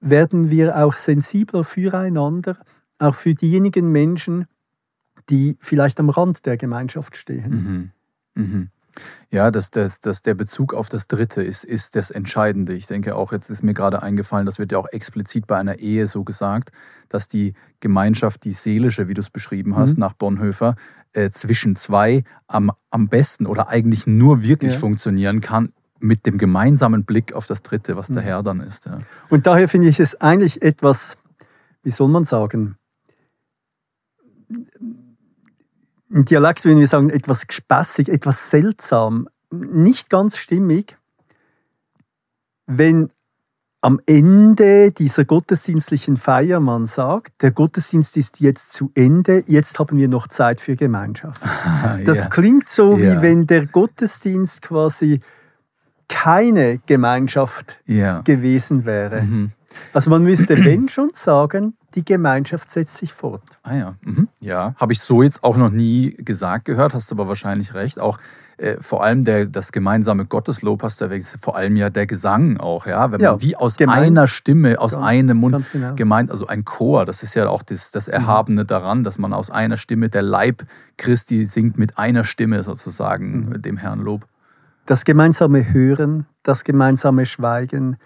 werden 0.00 0.50
wir 0.50 0.76
auch 0.76 0.92
sensibler 0.92 1.64
füreinander, 1.64 2.58
auch 2.98 3.14
für 3.14 3.34
diejenigen 3.34 3.90
Menschen, 3.90 4.46
die 5.30 5.56
vielleicht 5.60 5.98
am 6.00 6.10
Rand 6.10 6.44
der 6.44 6.58
Gemeinschaft 6.58 7.16
stehen. 7.16 7.92
Mhm. 8.34 8.42
Mhm. 8.42 8.68
Ja, 9.30 9.50
dass 9.50 9.70
das, 9.70 10.00
das, 10.00 10.22
der 10.22 10.34
Bezug 10.34 10.74
auf 10.74 10.88
das 10.88 11.06
Dritte 11.06 11.42
ist, 11.42 11.64
ist 11.64 11.96
das 11.96 12.10
Entscheidende. 12.10 12.74
Ich 12.74 12.86
denke 12.86 13.14
auch, 13.16 13.32
jetzt 13.32 13.50
ist 13.50 13.62
mir 13.62 13.74
gerade 13.74 14.02
eingefallen, 14.02 14.46
das 14.46 14.58
wird 14.58 14.72
ja 14.72 14.78
auch 14.78 14.88
explizit 14.88 15.46
bei 15.46 15.56
einer 15.56 15.78
Ehe 15.78 16.06
so 16.06 16.24
gesagt, 16.24 16.70
dass 17.08 17.28
die 17.28 17.54
Gemeinschaft, 17.80 18.44
die 18.44 18.52
seelische, 18.52 19.08
wie 19.08 19.14
du 19.14 19.20
es 19.20 19.30
beschrieben 19.30 19.76
hast, 19.76 19.94
mhm. 19.94 20.00
nach 20.00 20.12
Bonhoeffer, 20.12 20.76
äh, 21.12 21.30
zwischen 21.30 21.76
zwei 21.76 22.24
am, 22.46 22.72
am 22.90 23.08
besten 23.08 23.46
oder 23.46 23.68
eigentlich 23.68 24.06
nur 24.06 24.42
wirklich 24.42 24.74
ja. 24.74 24.78
funktionieren 24.78 25.40
kann 25.40 25.72
mit 25.98 26.26
dem 26.26 26.36
gemeinsamen 26.36 27.04
Blick 27.04 27.32
auf 27.32 27.46
das 27.46 27.62
Dritte, 27.62 27.96
was 27.96 28.08
der 28.08 28.22
mhm. 28.22 28.26
Herr 28.26 28.42
dann 28.42 28.60
ist. 28.60 28.86
Ja. 28.86 28.96
Und 29.30 29.46
daher 29.46 29.68
finde 29.68 29.88
ich 29.88 30.00
es 30.00 30.20
eigentlich 30.20 30.62
etwas, 30.62 31.16
wie 31.82 31.90
soll 31.90 32.08
man 32.08 32.24
sagen, 32.24 32.76
im 36.12 36.24
Dialekt 36.24 36.64
würden 36.64 36.78
wir 36.78 36.86
sagen, 36.86 37.10
etwas 37.10 37.46
gespässig, 37.46 38.08
etwas 38.08 38.50
seltsam, 38.50 39.28
nicht 39.50 40.10
ganz 40.10 40.36
stimmig, 40.36 40.96
wenn 42.66 43.10
am 43.80 44.00
Ende 44.06 44.92
dieser 44.92 45.24
gottesdienstlichen 45.24 46.16
Feier 46.16 46.60
man 46.60 46.86
sagt, 46.86 47.42
der 47.42 47.50
Gottesdienst 47.50 48.16
ist 48.16 48.38
jetzt 48.40 48.72
zu 48.72 48.92
Ende, 48.94 49.42
jetzt 49.48 49.78
haben 49.80 49.98
wir 49.98 50.06
noch 50.06 50.28
Zeit 50.28 50.60
für 50.60 50.76
Gemeinschaft. 50.76 51.40
Das 52.04 52.20
ja. 52.20 52.28
klingt 52.28 52.68
so, 52.68 52.96
ja. 52.96 53.18
wie 53.18 53.22
wenn 53.22 53.46
der 53.46 53.66
Gottesdienst 53.66 54.62
quasi 54.62 55.20
keine 56.08 56.78
Gemeinschaft 56.86 57.80
ja. 57.86 58.20
gewesen 58.20 58.84
wäre. 58.84 59.22
Mhm. 59.22 59.50
Also 59.92 60.10
man 60.10 60.22
müsste, 60.22 60.64
wenn 60.64 60.88
schon, 60.88 61.10
sagen, 61.14 61.74
die 61.94 62.04
Gemeinschaft 62.04 62.70
setzt 62.70 62.96
sich 62.96 63.12
fort. 63.12 63.42
Ah 63.62 63.74
ja, 63.74 63.94
mhm. 64.02 64.28
ja, 64.40 64.74
habe 64.76 64.92
ich 64.92 65.00
so 65.00 65.22
jetzt 65.22 65.44
auch 65.44 65.56
noch 65.56 65.70
nie 65.70 66.14
gesagt 66.18 66.64
gehört, 66.64 66.94
hast 66.94 67.12
aber 67.12 67.28
wahrscheinlich 67.28 67.74
recht. 67.74 68.00
Auch 68.00 68.18
äh, 68.58 68.76
vor 68.80 69.02
allem 69.02 69.24
der, 69.24 69.46
das 69.46 69.72
gemeinsame 69.72 70.24
Gotteslob 70.24 70.82
hast 70.82 71.00
du 71.00 71.06
erwähnt, 71.06 71.26
vor 71.40 71.56
allem 71.56 71.76
ja 71.76 71.90
der 71.90 72.06
Gesang 72.06 72.58
auch, 72.58 72.86
ja, 72.86 73.10
wenn 73.10 73.20
ja, 73.20 73.32
man 73.32 73.42
wie 73.42 73.56
aus 73.56 73.76
gemein, 73.76 74.04
einer 74.04 74.26
Stimme, 74.26 74.78
aus 74.78 74.92
ganz, 74.92 75.04
einem 75.04 75.38
Mund 75.38 75.70
genau. 75.72 75.94
gemeint, 75.94 76.30
also 76.30 76.46
ein 76.46 76.64
Chor, 76.64 77.04
das 77.04 77.22
ist 77.22 77.34
ja 77.34 77.48
auch 77.48 77.62
das, 77.62 77.90
das 77.92 78.06
mhm. 78.06 78.14
Erhabene 78.14 78.62
mhm. 78.62 78.66
daran, 78.66 79.04
dass 79.04 79.18
man 79.18 79.32
aus 79.32 79.50
einer 79.50 79.76
Stimme, 79.76 80.08
der 80.08 80.22
Leib 80.22 80.64
Christi 80.96 81.44
singt 81.44 81.78
mit 81.78 81.98
einer 81.98 82.24
Stimme 82.24 82.62
sozusagen 82.62 83.48
mhm. 83.48 83.62
dem 83.62 83.76
Herrn 83.76 84.00
Lob. 84.00 84.26
Das 84.86 85.04
gemeinsame 85.04 85.72
Hören, 85.72 86.26
das 86.42 86.64
gemeinsame 86.64 87.26
Schweigen, 87.26 87.96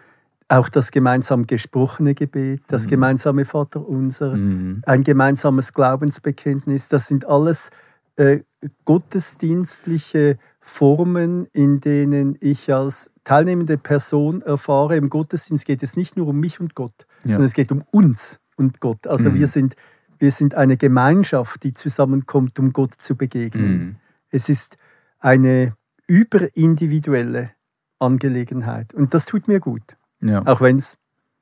auch 0.48 0.68
das 0.68 0.90
gemeinsam 0.90 1.46
gesprochene 1.46 2.14
Gebet, 2.14 2.62
das 2.68 2.84
mhm. 2.84 2.90
gemeinsame 2.90 3.44
Vaterunser, 3.44 4.36
mhm. 4.36 4.82
ein 4.86 5.02
gemeinsames 5.02 5.72
Glaubensbekenntnis, 5.72 6.88
das 6.88 7.06
sind 7.06 7.26
alles 7.26 7.70
äh, 8.16 8.40
gottesdienstliche 8.84 10.38
Formen, 10.60 11.46
in 11.52 11.80
denen 11.80 12.36
ich 12.40 12.72
als 12.72 13.12
teilnehmende 13.24 13.76
Person 13.76 14.42
erfahre, 14.42 14.96
im 14.96 15.10
Gottesdienst 15.10 15.66
geht 15.66 15.82
es 15.82 15.96
nicht 15.96 16.16
nur 16.16 16.28
um 16.28 16.38
mich 16.38 16.60
und 16.60 16.74
Gott, 16.74 17.06
ja. 17.24 17.32
sondern 17.32 17.46
es 17.46 17.54
geht 17.54 17.72
um 17.72 17.82
uns 17.90 18.40
und 18.56 18.80
Gott. 18.80 19.06
Also 19.06 19.30
mhm. 19.30 19.34
wir, 19.34 19.46
sind, 19.48 19.76
wir 20.18 20.30
sind 20.30 20.54
eine 20.54 20.76
Gemeinschaft, 20.76 21.62
die 21.64 21.74
zusammenkommt, 21.74 22.58
um 22.58 22.72
Gott 22.72 22.94
zu 22.94 23.16
begegnen. 23.16 23.78
Mhm. 23.78 23.96
Es 24.30 24.48
ist 24.48 24.76
eine 25.18 25.74
überindividuelle 26.06 27.50
Angelegenheit 27.98 28.94
und 28.94 29.12
das 29.12 29.26
tut 29.26 29.48
mir 29.48 29.60
gut. 29.60 29.96
Ja. 30.20 30.44
Auch 30.46 30.60
wenn 30.60 30.76
es 30.76 30.96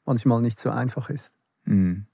manchmal 0.05 0.41
nicht 0.41 0.59
so 0.59 0.71
einfach 0.71 1.11
ist. 1.11 1.35
Mhm. 1.65 2.07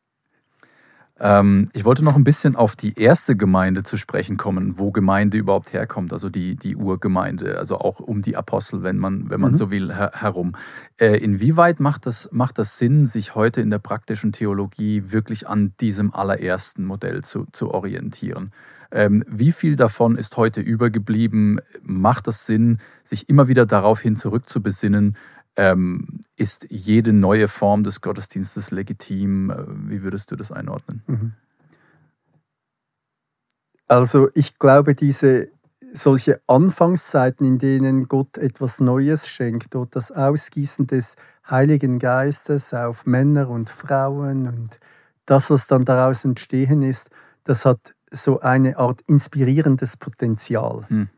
Ähm, 1.22 1.68
ich 1.74 1.84
wollte 1.84 2.02
noch 2.02 2.16
ein 2.16 2.24
bisschen 2.24 2.56
auf 2.56 2.74
die 2.76 2.98
erste 2.98 3.36
Gemeinde 3.36 3.82
zu 3.82 3.98
sprechen 3.98 4.38
kommen, 4.38 4.78
wo 4.78 4.90
Gemeinde 4.90 5.36
überhaupt 5.36 5.74
herkommt, 5.74 6.14
also 6.14 6.30
die, 6.30 6.56
die 6.56 6.76
Urgemeinde, 6.76 7.58
also 7.58 7.78
auch 7.78 8.00
um 8.00 8.22
die 8.22 8.36
Apostel, 8.36 8.82
wenn 8.82 8.96
man, 8.96 9.28
wenn 9.28 9.40
man 9.40 9.52
mhm. 9.52 9.56
so 9.56 9.70
will, 9.70 9.94
her 9.94 10.12
herum. 10.14 10.56
Äh, 10.98 11.18
inwieweit 11.18 11.78
macht 11.78 12.06
das, 12.06 12.30
macht 12.32 12.58
das 12.58 12.78
Sinn, 12.78 13.04
sich 13.04 13.34
heute 13.34 13.60
in 13.60 13.68
der 13.68 13.80
praktischen 13.80 14.32
Theologie 14.32 15.12
wirklich 15.12 15.46
an 15.46 15.74
diesem 15.80 16.14
allerersten 16.14 16.86
Modell 16.86 17.22
zu, 17.22 17.46
zu 17.52 17.70
orientieren? 17.70 18.50
Ähm, 18.90 19.22
wie 19.28 19.52
viel 19.52 19.76
davon 19.76 20.16
ist 20.16 20.38
heute 20.38 20.62
übergeblieben? 20.62 21.60
Macht 21.82 22.28
das 22.28 22.46
Sinn, 22.46 22.78
sich 23.04 23.28
immer 23.28 23.46
wieder 23.46 23.66
darauf 23.66 24.00
hin 24.00 24.16
zurückzubesinnen? 24.16 25.16
Ähm, 25.60 26.20
ist 26.36 26.68
jede 26.70 27.12
neue 27.12 27.46
Form 27.46 27.84
des 27.84 28.00
Gottesdienstes 28.00 28.70
legitim? 28.70 29.50
Äh, 29.50 29.56
wie 29.90 30.02
würdest 30.02 30.30
du 30.30 30.36
das 30.36 30.50
einordnen? 30.50 31.02
Mhm. 31.06 31.32
Also 33.86 34.30
ich 34.34 34.58
glaube, 34.58 34.94
diese 34.94 35.50
solche 35.92 36.40
Anfangszeiten, 36.46 37.44
in 37.46 37.58
denen 37.58 38.08
Gott 38.08 38.38
etwas 38.38 38.80
Neues 38.80 39.28
schenkt, 39.28 39.76
oder 39.76 39.90
das 39.90 40.10
Ausgießen 40.10 40.86
des 40.86 41.16
Heiligen 41.50 41.98
Geistes 41.98 42.72
auf 42.72 43.04
Männer 43.04 43.50
und 43.50 43.68
Frauen 43.68 44.46
und 44.46 44.80
das, 45.26 45.50
was 45.50 45.66
dann 45.66 45.84
daraus 45.84 46.24
entstehen 46.24 46.80
ist, 46.80 47.10
das 47.44 47.66
hat 47.66 47.94
so 48.10 48.40
eine 48.40 48.78
Art 48.78 49.02
inspirierendes 49.02 49.98
Potenzial. 49.98 50.86
Hm. 50.88 51.10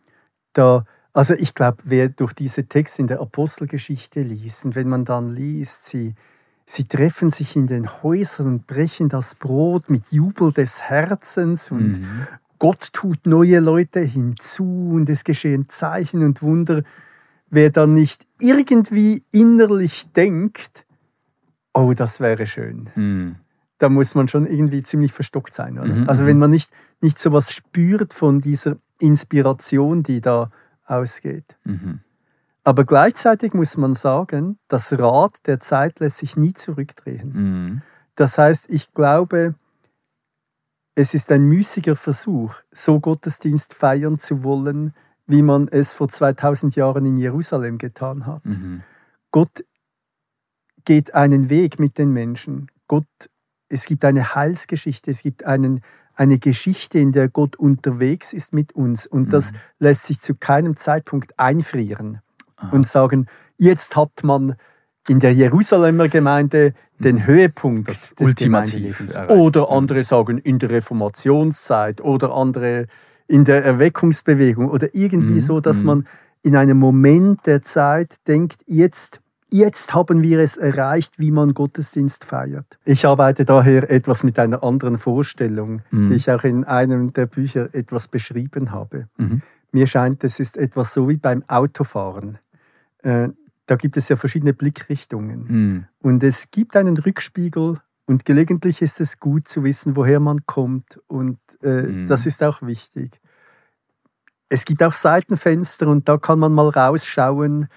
Da 0.53 0.85
also 1.13 1.35
ich 1.35 1.55
glaube, 1.55 1.79
wer 1.85 2.09
durch 2.09 2.33
diese 2.33 2.65
Texte 2.67 3.03
in 3.03 3.09
der 3.09 3.21
Apostelgeschichte 3.21 4.23
liest 4.23 4.65
und 4.65 4.75
wenn 4.75 4.89
man 4.89 5.05
dann 5.05 5.29
liest, 5.29 5.85
sie, 5.85 6.15
Sie 6.65 6.85
treffen 6.85 7.31
sich 7.31 7.57
in 7.57 7.67
den 7.67 7.87
Häusern 7.87 8.47
und 8.47 8.67
brechen 8.67 9.09
das 9.09 9.35
Brot 9.35 9.91
mit 9.91 10.13
Jubel 10.13 10.53
des 10.53 10.83
Herzens 10.83 11.71
und 11.71 12.01
mhm. 12.01 12.27
Gott 12.59 12.93
tut 12.93 13.27
neue 13.27 13.59
Leute 13.59 14.01
hinzu 14.01 14.93
und 14.95 15.09
es 15.09 15.25
geschehen 15.25 15.69
Zeichen 15.69 16.25
und 16.25 16.41
Wunder. 16.41 16.83
Wer 17.51 17.71
dann 17.71 17.93
nicht 17.93 18.27
irgendwie 18.41 19.25
innerlich 19.33 20.13
denkt, 20.13 20.87
oh, 21.75 21.93
das 21.95 22.21
wäre 22.21 22.47
schön, 22.47 22.89
mhm. 22.95 23.37
da 23.79 23.89
muss 23.89 24.15
man 24.15 24.29
schon 24.29 24.47
irgendwie 24.47 24.83
ziemlich 24.83 25.13
verstockt 25.13 25.53
sein. 25.53 25.75
Mhm. 25.75 26.09
Also 26.09 26.25
wenn 26.25 26.37
mhm. 26.37 26.41
man 26.41 26.51
nicht, 26.51 26.73
nicht 27.01 27.19
so 27.19 27.33
was 27.33 27.53
spürt 27.53 28.15
von 28.15 28.41
dieser 28.41 28.77
Inspiration, 29.01 30.03
die 30.05 30.21
da 30.21 30.51
ausgeht. 30.85 31.57
Mhm. 31.65 32.01
Aber 32.65 32.85
gleichzeitig 32.85 33.55
muss 33.55 33.77
man 33.77 33.95
sagen, 33.95 34.59
das 34.69 34.97
Rad 34.99 35.47
der 35.47 35.59
Zeit 35.59 36.01
lässt 36.01 36.19
sich 36.19 36.37
nie 36.37 36.53
zurückdrehen. 36.53 37.33
Mhm. 37.33 37.83
Das 38.15 38.39
heißt, 38.39 38.71
ich 38.71 38.93
glaube, 38.93 39.55
es 40.95 41.15
ist 41.15 41.33
ein 41.33 41.45
müßiger 41.45 41.97
Versuch, 41.97 42.55
so 42.71 43.01
Gottesdienst 43.01 43.75
feiern 43.75 44.19
zu 44.19 44.45
wollen, 44.45 44.95
wie 45.27 45.43
man 45.43 45.69
es 45.69 45.95
vor 45.95 46.09
2000 46.09 46.77
Jahren 46.77 47.07
in 47.07 47.17
Jerusalem 47.17 47.79
getan 47.79 48.27
hat. 48.27 48.45
Mhm. 48.45 48.83
Gott 49.31 49.65
geht 50.85 51.15
einen 51.15 51.49
Weg 51.49 51.79
mit 51.79 51.99
den 51.99 52.13
Menschen. 52.13 52.71
Gott, 52.87 53.07
es 53.69 53.87
gibt 53.87 54.05
eine 54.05 54.35
Heilsgeschichte, 54.35 55.11
es 55.11 55.23
gibt 55.23 55.45
einen, 55.45 55.81
eine 56.23 56.39
Geschichte, 56.39 56.99
in 56.99 57.13
der 57.13 57.29
Gott 57.29 57.57
unterwegs 57.57 58.33
ist 58.33 58.53
mit 58.53 58.73
uns. 58.75 59.07
Und 59.07 59.27
mhm. 59.27 59.31
das 59.31 59.53
lässt 59.79 60.05
sich 60.05 60.21
zu 60.21 60.35
keinem 60.35 60.77
Zeitpunkt 60.77 61.39
einfrieren 61.39 62.21
und 62.71 62.87
sagen, 62.87 63.27
jetzt 63.59 63.97
hat 63.97 64.23
man 64.23 64.55
in 65.09 65.19
der 65.19 65.35
Jerusalemer 65.35 66.09
Gemeinde 66.09 66.75
den 66.99 67.17
mhm. 67.17 67.27
Höhepunkt 67.27 67.89
das 67.89 68.15
des 68.15 68.29
Ultimativ 68.29 69.09
Oder 69.29 69.71
andere 69.71 70.05
sagen 70.05 70.39
in 70.39 70.61
der 70.61 70.71
Reformationszeit 70.71 72.01
oder 72.01 72.33
andere 72.35 72.87
in 73.27 73.45
der 73.45 73.65
Erweckungsbewegung 73.65 74.71
oder 74.71 74.95
irgendwie 74.95 75.35
mhm. 75.35 75.41
so, 75.41 75.61
dass 75.61 75.81
mhm. 75.81 75.87
man 75.87 76.07
in 76.45 76.55
einem 76.55 76.79
Moment 76.79 77.47
der 77.47 77.63
Zeit 77.63 78.17
denkt, 78.29 78.63
jetzt, 78.67 79.21
jetzt 79.53 79.95
haben 79.95 80.23
wir 80.23 80.41
es 80.41 80.57
erreicht, 80.57 81.19
wie 81.19 81.31
man 81.31 81.55
Gottesdienst 81.55 82.25
feiert. 82.25 82.79
Ich 82.85 83.07
arbeite 83.07 83.45
daher 83.45 83.91
etwas 83.91 84.25
mit 84.25 84.39
einer 84.39 84.65
anderen 84.65 84.99
Vorstellung, 84.99 85.83
mhm. 85.91 86.11
die 86.11 86.17
ich 86.17 86.31
auch 86.31 86.45
in 86.45 86.65
einem 86.65 87.13
der 87.13 87.27
Bücher 87.27 87.75
etwas 87.75 88.09
beschrieben 88.09 88.73
habe. 88.73 89.09
Mhm. 89.17 89.43
Mir 89.71 89.87
scheint, 89.87 90.25
es 90.25 90.41
ist 90.41 90.57
etwas 90.57 90.93
so 90.93 91.09
wie 91.09 91.17
beim 91.17 91.45
Autofahren. 91.49 92.39
Äh, 93.03 93.29
da 93.67 93.77
gibt 93.77 93.97
es 93.97 94.09
ja 94.09 94.17
verschiedene 94.17 94.53
Blickrichtungen. 94.53 95.45
Mhm. 95.49 95.85
Und 96.01 96.23
es 96.23 96.51
gibt 96.51 96.77
einen 96.77 96.97
Rückspiegel 96.97 97.79
und 98.07 98.25
gelegentlich 98.25 98.83
ist 98.83 99.01
es 99.01 99.19
gut 99.19 99.49
zu 99.49 99.65
wissen, 99.65 99.97
woher 99.97 100.21
man 100.21 100.45
kommt. 100.47 101.01
Und 101.07 101.39
äh, 101.63 101.83
mhm. 101.83 102.07
das 102.07 102.27
ist 102.27 102.43
auch 102.43 102.63
wichtig. 102.63 103.21
Es 104.49 104.65
gibt 104.65 104.83
auch 104.83 104.93
Seitenfenster 104.93 105.89
und 105.89 106.09
da 106.09 106.19
kann 106.19 106.39
man 106.39 106.53
mal 106.53 106.69
rausschauen, 106.69 107.69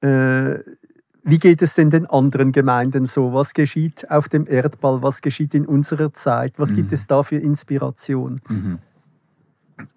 äh, 0.00 0.58
wie 1.26 1.38
geht 1.38 1.60
es 1.60 1.74
denn 1.74 1.90
den 1.90 2.06
anderen 2.06 2.52
Gemeinden 2.52 3.06
so? 3.06 3.32
Was 3.32 3.52
geschieht 3.52 4.10
auf 4.10 4.28
dem 4.28 4.46
Erdball? 4.46 5.02
Was 5.02 5.20
geschieht 5.20 5.54
in 5.54 5.66
unserer 5.66 6.12
Zeit? 6.12 6.58
Was 6.58 6.70
mhm. 6.70 6.76
gibt 6.76 6.92
es 6.92 7.06
da 7.08 7.22
für 7.22 7.36
Inspiration? 7.36 8.40
Mhm. 8.48 8.78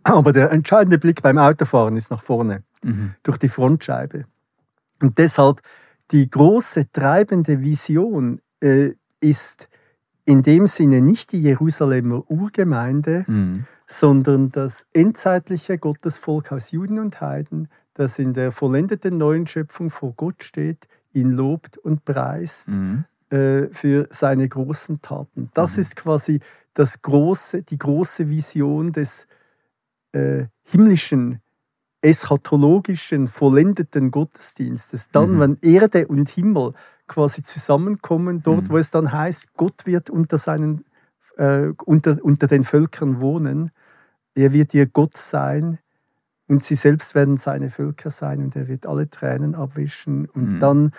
Aber 0.04 0.34
der 0.34 0.52
entscheidende 0.52 0.98
Blick 0.98 1.22
beim 1.22 1.38
Autofahren 1.38 1.96
ist 1.96 2.10
nach 2.10 2.24
vorne, 2.24 2.64
mhm. 2.84 3.14
durch 3.24 3.38
die 3.38 3.48
Frontscheibe. 3.48 4.26
Und 5.02 5.18
deshalb 5.20 5.62
die 6.12 6.30
große 6.30 6.92
treibende 6.92 7.62
Vision 7.62 8.42
äh, 8.60 8.94
ist 9.22 9.70
in 10.26 10.42
dem 10.42 10.68
Sinne 10.68 11.02
nicht 11.02 11.32
die 11.32 11.42
Jerusalemer 11.42 12.24
Urgemeinde, 12.30 13.26
mhm. 13.28 13.66
sondern 13.88 14.52
das 14.52 14.86
endzeitliche 14.94 15.78
Gottesvolk 15.78 16.52
aus 16.52 16.72
Juden 16.72 17.00
und 17.00 17.22
Heiden, 17.22 17.68
das 17.94 18.18
in 18.18 18.34
der 18.34 18.52
vollendeten 18.52 19.18
neuen 19.18 19.46
Schöpfung 19.46 19.90
vor 19.90 20.14
Gott 20.14 20.44
steht, 20.44 20.88
ihn 21.22 21.32
lobt 21.32 21.78
und 21.78 22.06
preist 22.06 22.70
mhm. 22.70 23.06
äh, 23.30 23.68
für 23.72 24.08
seine 24.10 24.48
großen 24.48 25.02
Taten. 25.02 25.50
Das 25.54 25.76
mhm. 25.76 25.82
ist 25.82 25.96
quasi 25.96 26.40
das 26.74 27.02
große, 27.02 27.64
die 27.64 27.78
große 27.78 28.30
Vision 28.30 28.92
des 28.92 29.28
äh, 30.12 30.46
himmlischen 30.64 31.42
eschatologischen, 32.02 33.28
vollendeten 33.28 34.12
Gottesdienstes, 34.12 35.10
dann, 35.10 35.36
mhm. 35.36 35.40
wenn 35.40 35.58
Erde 35.62 36.08
und 36.08 36.30
Himmel 36.30 36.74
quasi 37.08 37.44
zusammenkommen, 37.44 38.42
dort, 38.42 38.68
mhm. 38.68 38.70
wo 38.70 38.78
es 38.78 38.92
dann 38.92 39.12
heißt, 39.12 39.56
Gott 39.56 39.86
wird 39.86 40.10
unter, 40.10 40.38
seinen, 40.38 40.86
äh, 41.38 41.74
unter, 41.86 42.18
unter 42.22 42.48
den 42.48 42.64
Völkern 42.64 43.20
wohnen, 43.20 43.72
er 44.36 44.54
wird 44.54 44.74
ihr 44.74 44.86
Gott 44.86 45.18
sein 45.18 45.80
und 46.50 46.64
sie 46.64 46.76
selbst 46.76 47.16
werden 47.16 47.38
seine 47.38 47.70
Völker 47.70 48.10
sein 48.10 48.44
und 48.44 48.56
er 48.56 48.68
wird 48.68 48.88
alle 48.88 49.10
Tränen 49.10 49.56
abwischen 49.56 50.26
und 50.26 50.56
mhm. 50.56 50.60
dann 50.60 50.92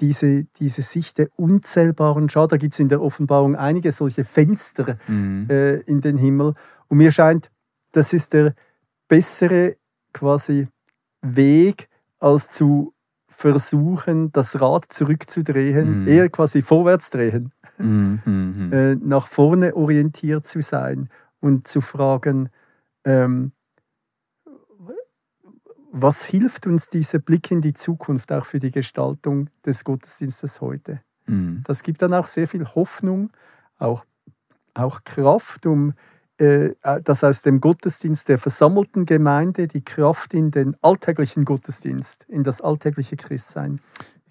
diese, 0.00 0.44
diese 0.44 0.82
Sicht 0.82 1.18
der 1.18 1.28
unzählbaren 1.36 2.30
Schau, 2.30 2.46
da 2.46 2.56
gibt 2.56 2.74
es 2.74 2.80
in 2.80 2.88
der 2.88 3.02
Offenbarung 3.02 3.56
einige 3.56 3.92
solche 3.92 4.24
Fenster 4.24 4.96
mhm. 5.08 5.46
äh, 5.50 5.80
in 5.80 6.00
den 6.00 6.16
Himmel 6.16 6.54
und 6.86 6.96
mir 6.96 7.10
scheint, 7.10 7.50
das 7.92 8.12
ist 8.12 8.32
der 8.32 8.54
bessere 9.08 9.76
quasi 10.12 10.68
Weg, 11.22 11.88
als 12.20 12.48
zu 12.48 12.94
versuchen, 13.26 14.30
das 14.32 14.60
Rad 14.60 14.86
zurückzudrehen, 14.88 16.02
mhm. 16.02 16.08
eher 16.08 16.28
quasi 16.28 16.62
vorwärts 16.62 17.10
drehen, 17.10 17.52
mhm. 17.78 18.20
mhm. 18.24 18.72
äh, 18.72 18.94
nach 18.94 19.26
vorne 19.26 19.74
orientiert 19.74 20.46
zu 20.46 20.60
sein 20.60 21.08
und 21.40 21.66
zu 21.66 21.80
fragen, 21.80 22.50
ähm, 23.04 23.52
was 25.90 26.24
hilft 26.24 26.66
uns 26.66 26.88
dieser 26.88 27.18
Blick 27.18 27.50
in 27.50 27.60
die 27.60 27.72
Zukunft 27.72 28.32
auch 28.32 28.44
für 28.44 28.58
die 28.58 28.70
Gestaltung 28.70 29.48
des 29.64 29.84
Gottesdienstes 29.84 30.60
heute? 30.60 31.00
Mhm. 31.26 31.62
Das 31.66 31.82
gibt 31.82 32.02
dann 32.02 32.14
auch 32.14 32.26
sehr 32.26 32.46
viel 32.46 32.64
Hoffnung, 32.66 33.30
auch, 33.78 34.04
auch 34.74 35.02
Kraft, 35.04 35.66
um 35.66 35.94
äh, 36.40 36.74
äh, 36.82 37.02
dass 37.02 37.24
aus 37.24 37.42
dem 37.42 37.60
Gottesdienst 37.60 38.28
der 38.28 38.38
versammelten 38.38 39.06
Gemeinde 39.06 39.66
die 39.66 39.82
Kraft 39.82 40.34
in 40.34 40.52
den 40.52 40.76
alltäglichen 40.82 41.44
Gottesdienst, 41.44 42.26
in 42.28 42.44
das 42.44 42.60
alltägliche 42.60 43.16
Christsein 43.16 43.80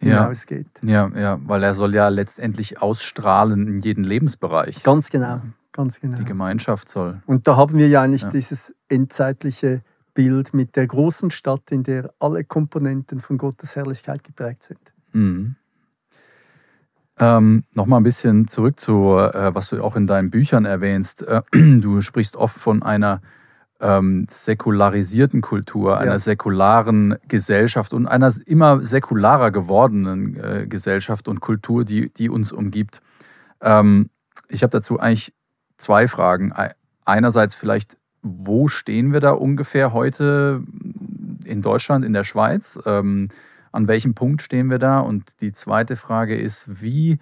ja, 0.01 0.21
hinausgeht. 0.21 0.69
Ja, 0.83 1.09
ja, 1.15 1.37
weil 1.43 1.63
er 1.63 1.75
soll 1.75 1.93
ja 1.93 2.07
letztendlich 2.07 2.81
ausstrahlen 2.81 3.67
in 3.67 3.81
jeden 3.81 4.05
Lebensbereich. 4.05 4.83
Ganz 4.83 5.09
genau, 5.09 5.41
ganz 5.73 5.99
genau. 5.99 6.17
Die 6.17 6.23
Gemeinschaft 6.23 6.87
soll. 6.87 7.21
Und 7.25 7.45
da 7.45 7.57
haben 7.57 7.77
wir 7.77 7.89
ja 7.89 8.03
eigentlich 8.03 8.21
ja. 8.21 8.29
dieses 8.29 8.73
endzeitliche 8.87 9.81
Bild 10.17 10.51
mit 10.51 10.75
der 10.75 10.87
großen 10.87 11.29
Stadt, 11.29 11.71
in 11.71 11.83
der 11.83 12.11
alle 12.17 12.43
Komponenten 12.43 13.19
von 13.19 13.37
Gottes 13.37 13.75
Herrlichkeit 13.75 14.23
geprägt 14.23 14.63
sind. 14.63 14.79
Mhm. 15.13 15.55
Ähm, 17.19 17.65
Nochmal 17.75 17.99
ein 17.99 18.03
bisschen 18.03 18.47
zurück 18.47 18.79
zu, 18.79 19.15
äh, 19.15 19.53
was 19.53 19.69
du 19.69 19.83
auch 19.83 19.95
in 19.95 20.07
deinen 20.07 20.31
Büchern 20.31 20.65
erwähnst. 20.65 21.21
Äh, 21.21 21.43
du 21.51 22.01
sprichst 22.01 22.35
oft 22.35 22.57
von 22.57 22.81
einer 22.81 23.21
ähm, 23.79 24.25
säkularisierten 24.27 25.41
Kultur, 25.41 25.91
ja. 25.91 25.97
einer 25.97 26.17
säkularen 26.17 27.17
Gesellschaft 27.27 27.93
und 27.93 28.07
einer 28.07 28.33
immer 28.47 28.81
säkularer 28.81 29.51
gewordenen 29.51 30.35
äh, 30.35 30.65
Gesellschaft 30.67 31.27
und 31.27 31.41
Kultur, 31.41 31.85
die, 31.85 32.11
die 32.11 32.31
uns 32.31 32.51
umgibt. 32.51 33.03
Ähm, 33.61 34.09
ich 34.47 34.63
habe 34.63 34.71
dazu 34.71 34.99
eigentlich 34.99 35.31
zwei 35.77 36.07
Fragen. 36.07 36.53
Einerseits 37.05 37.53
vielleicht, 37.53 37.97
wo 38.21 38.67
stehen 38.67 39.13
wir 39.13 39.19
da 39.19 39.31
ungefähr 39.31 39.93
heute 39.93 40.63
in 41.45 41.61
Deutschland, 41.61 42.05
in 42.05 42.13
der 42.13 42.23
Schweiz? 42.23 42.79
Ähm, 42.85 43.29
an 43.71 43.87
welchem 43.87 44.13
Punkt 44.13 44.41
stehen 44.41 44.69
wir 44.69 44.79
da? 44.79 44.99
Und 44.99 45.41
die 45.41 45.53
zweite 45.53 45.95
Frage 45.95 46.35
ist, 46.35 46.81
wie, 46.81 47.19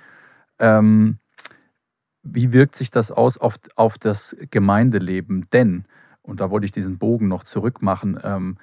ähm, 0.60 1.20
wie 2.24 2.54
wirkt 2.54 2.76
sich 2.76 2.92
das 2.92 3.12
aus 3.12 3.38
auf, 3.38 3.60
auf 3.76 3.98
das 3.98 4.36
Gemeindeleben? 4.52 5.48
Denn, 5.52 5.86
und 6.22 6.40
da 6.40 6.50
wollte 6.50 6.66
ich 6.66 6.72
diesen 6.72 6.98
Bogen 6.98 7.28
noch 7.28 7.44
zurückmachen, 7.44 8.20
ähm, 8.24 8.58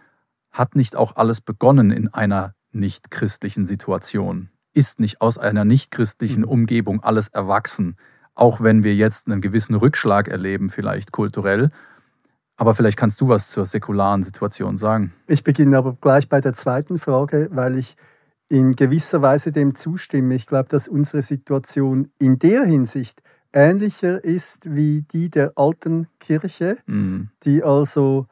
hat 0.51 0.77
nicht 0.77 0.97
auch 0.97 1.17
alles 1.17 1.41
begonnen 1.41 1.91
in 1.91 2.09
einer 2.09 2.55
nicht 2.73 3.11
christlichen 3.11 3.67
Situation? 3.67 4.49
Ist 4.75 5.01
nicht 5.01 5.21
aus 5.21 5.39
einer 5.39 5.65
nicht 5.65 5.91
christlichen 5.91 6.43
mhm. 6.43 6.49
Umgebung 6.49 7.03
alles 7.03 7.29
erwachsen? 7.29 7.97
Auch 8.35 8.63
wenn 8.63 8.83
wir 8.83 8.95
jetzt 8.95 9.27
einen 9.27 9.43
gewissen 9.43 9.75
Rückschlag 9.75 10.29
erleben, 10.29 10.71
vielleicht 10.71 11.13
kulturell, 11.13 11.71
aber 12.57 12.75
vielleicht 12.75 12.97
kannst 12.97 13.21
du 13.21 13.29
was 13.29 13.51
zur 13.51 13.67
säkularen 13.67 14.23
Situation 14.23 14.77
sagen. 14.77 15.13
Ich 15.27 15.45
beginne 15.45 15.79
aber 15.79 15.97
gleich 16.01 16.29
bei 16.29 16.41
der 16.41 16.53
zweiten 16.53 16.99
Frage, 16.99 17.49
weil 17.53 17.79
ich 17.79 17.97
in 18.49 18.77
gewisser 18.77 19.23
Weise 19.23 19.51
dem 19.51 19.75
zustimme. 19.75 20.35
Ich 20.35 20.47
glaube, 20.47 20.69
dass 20.69 20.87
unsere 20.87 21.23
Situation 21.23 22.11
in 22.19 22.39
der 22.39 22.65
Hinsicht 22.65 23.23
ähnlicher 23.53 24.23
ist 24.23 24.75
wie 24.75 25.03
die 25.03 25.31
der 25.31 25.53
alten 25.57 26.07
Kirche, 26.21 26.79
mhm. 26.87 27.31
die 27.45 27.63
also 27.63 28.27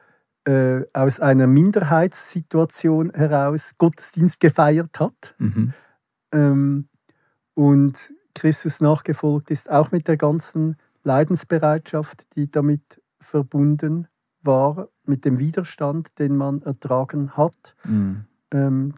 äh, 0.45 0.81
aus 0.93 1.19
einer 1.19 1.47
Minderheitssituation 1.47 3.11
heraus 3.11 3.71
Gottesdienst 3.77 4.39
gefeiert 4.39 4.99
hat. 4.99 5.35
Mhm. 5.39 5.73
Ähm, 6.33 6.87
und 7.53 8.13
Christus 8.33 8.81
nachgefolgt 8.81 9.51
ist, 9.51 9.69
auch 9.69 9.91
mit 9.91 10.07
der 10.07 10.17
ganzen 10.17 10.77
Leidensbereitschaft, 11.03 12.25
die 12.35 12.49
damit 12.49 13.01
verbunden 13.19 14.07
war, 14.43 14.89
mit 15.05 15.25
dem 15.25 15.39
Widerstand, 15.39 16.17
den 16.19 16.35
man 16.35 16.61
ertragen 16.61 17.31
hat. 17.37 17.75
Mhm. 17.83 18.25
Ähm, 18.53 18.93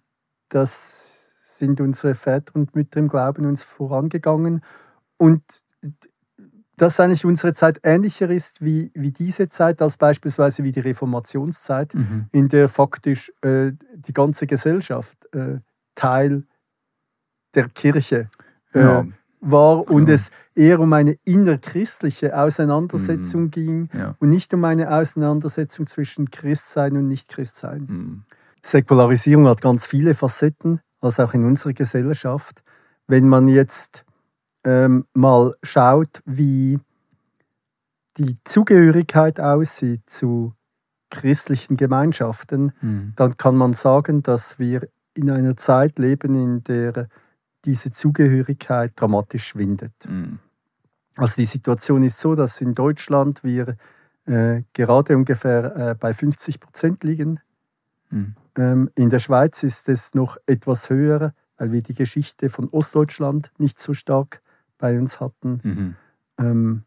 das 0.49 1.33
sind 1.45 1.81
unsere 1.81 2.15
Väter 2.15 2.55
und 2.55 2.75
Mütter 2.75 2.99
im 2.99 3.07
Glauben 3.07 3.45
uns 3.45 3.63
vorangegangen. 3.63 4.61
Und 5.17 5.43
dass 6.77 6.99
eigentlich 6.99 7.23
unsere 7.25 7.53
Zeit 7.53 7.79
ähnlicher 7.83 8.29
ist 8.29 8.61
wie, 8.61 8.91
wie 8.95 9.11
diese 9.11 9.47
Zeit, 9.47 9.81
als 9.81 9.97
beispielsweise 9.97 10.63
wie 10.63 10.71
die 10.71 10.79
Reformationszeit, 10.79 11.93
mhm. 11.93 12.27
in 12.31 12.49
der 12.49 12.67
faktisch 12.67 13.31
äh, 13.41 13.73
die 13.95 14.13
ganze 14.13 14.47
Gesellschaft 14.47 15.17
äh, 15.33 15.59
Teil 15.95 16.43
der 17.53 17.69
Kirche 17.69 18.29
äh, 18.73 18.81
ja. 18.81 19.05
War 19.43 19.89
und 19.89 20.07
ja. 20.07 20.15
es 20.15 20.31
eher 20.55 20.79
um 20.79 20.93
eine 20.93 21.17
innerchristliche 21.25 22.37
Auseinandersetzung 22.37 23.43
mhm. 23.43 23.51
ging 23.51 23.89
ja. 23.93 24.15
und 24.19 24.29
nicht 24.29 24.53
um 24.53 24.63
eine 24.63 24.91
Auseinandersetzung 24.91 25.85
zwischen 25.85 26.31
Christsein 26.31 26.97
und 26.97 27.07
Nicht-Christsein. 27.07 27.85
Mhm. 27.89 28.23
Säkularisierung 28.61 29.47
hat 29.47 29.61
ganz 29.61 29.85
viele 29.85 30.15
Facetten, 30.15 30.79
also 31.01 31.23
auch 31.23 31.33
in 31.33 31.43
unserer 31.43 31.73
Gesellschaft. 31.73 32.63
Wenn 33.07 33.27
man 33.27 33.49
jetzt 33.49 34.05
ähm, 34.63 35.05
mal 35.13 35.53
schaut, 35.61 36.21
wie 36.25 36.79
die 38.17 38.35
Zugehörigkeit 38.45 39.39
aussieht 39.39 40.03
zu 40.05 40.53
christlichen 41.09 41.75
Gemeinschaften, 41.75 42.71
mhm. 42.81 43.13
dann 43.17 43.35
kann 43.37 43.57
man 43.57 43.73
sagen, 43.73 44.23
dass 44.23 44.57
wir 44.57 44.87
in 45.15 45.29
einer 45.29 45.57
Zeit 45.57 45.99
leben, 45.99 46.33
in 46.33 46.63
der 46.63 47.07
diese 47.65 47.91
Zugehörigkeit 47.91 48.93
dramatisch 48.95 49.47
schwindet. 49.47 49.93
Mhm. 50.07 50.39
Also 51.15 51.41
die 51.41 51.45
Situation 51.45 52.03
ist 52.03 52.19
so, 52.19 52.35
dass 52.35 52.59
in 52.61 52.73
Deutschland 52.73 53.43
wir 53.43 53.77
äh, 54.25 54.63
gerade 54.73 55.15
ungefähr 55.15 55.75
äh, 55.75 55.95
bei 55.95 56.13
50 56.13 56.59
Prozent 56.59 57.03
liegen. 57.03 57.39
Mhm. 58.09 58.35
Ähm, 58.57 58.89
in 58.95 59.09
der 59.09 59.19
Schweiz 59.19 59.63
ist 59.63 59.89
es 59.89 60.13
noch 60.13 60.37
etwas 60.45 60.89
höher, 60.89 61.33
weil 61.57 61.71
wir 61.71 61.81
die 61.81 61.93
Geschichte 61.93 62.49
von 62.49 62.69
Ostdeutschland 62.69 63.51
nicht 63.57 63.79
so 63.79 63.93
stark 63.93 64.41
bei 64.77 64.97
uns 64.97 65.19
hatten. 65.19 65.59
Mhm. 65.63 65.95
Ähm, 66.37 66.83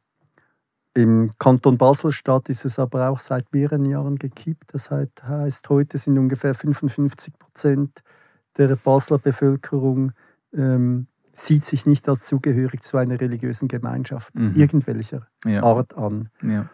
Im 0.95 1.33
Kanton 1.39 1.79
Basel-Stadt 1.79 2.49
ist 2.49 2.65
es 2.65 2.79
aber 2.79 3.11
auch 3.11 3.19
seit 3.19 3.53
mehreren 3.53 3.85
Jahren 3.85 4.17
gekippt. 4.17 4.73
Das 4.73 4.91
heißt, 4.91 5.69
heute 5.69 5.99
sind 5.99 6.19
ungefähr 6.19 6.55
55 6.55 7.39
Prozent 7.39 8.03
der 8.57 8.77
Basler 8.77 9.19
Bevölkerung 9.19 10.13
ähm, 10.53 11.07
sieht 11.33 11.65
sich 11.65 11.87
nicht 11.87 12.09
als 12.09 12.23
zugehörig 12.23 12.83
zu 12.83 12.97
einer 12.97 13.21
religiösen 13.21 13.69
Gemeinschaft 13.69 14.35
mhm. 14.35 14.55
irgendwelcher 14.55 15.27
ja. 15.45 15.63
Art 15.63 15.97
an. 15.97 16.31
Ja. 16.43 16.71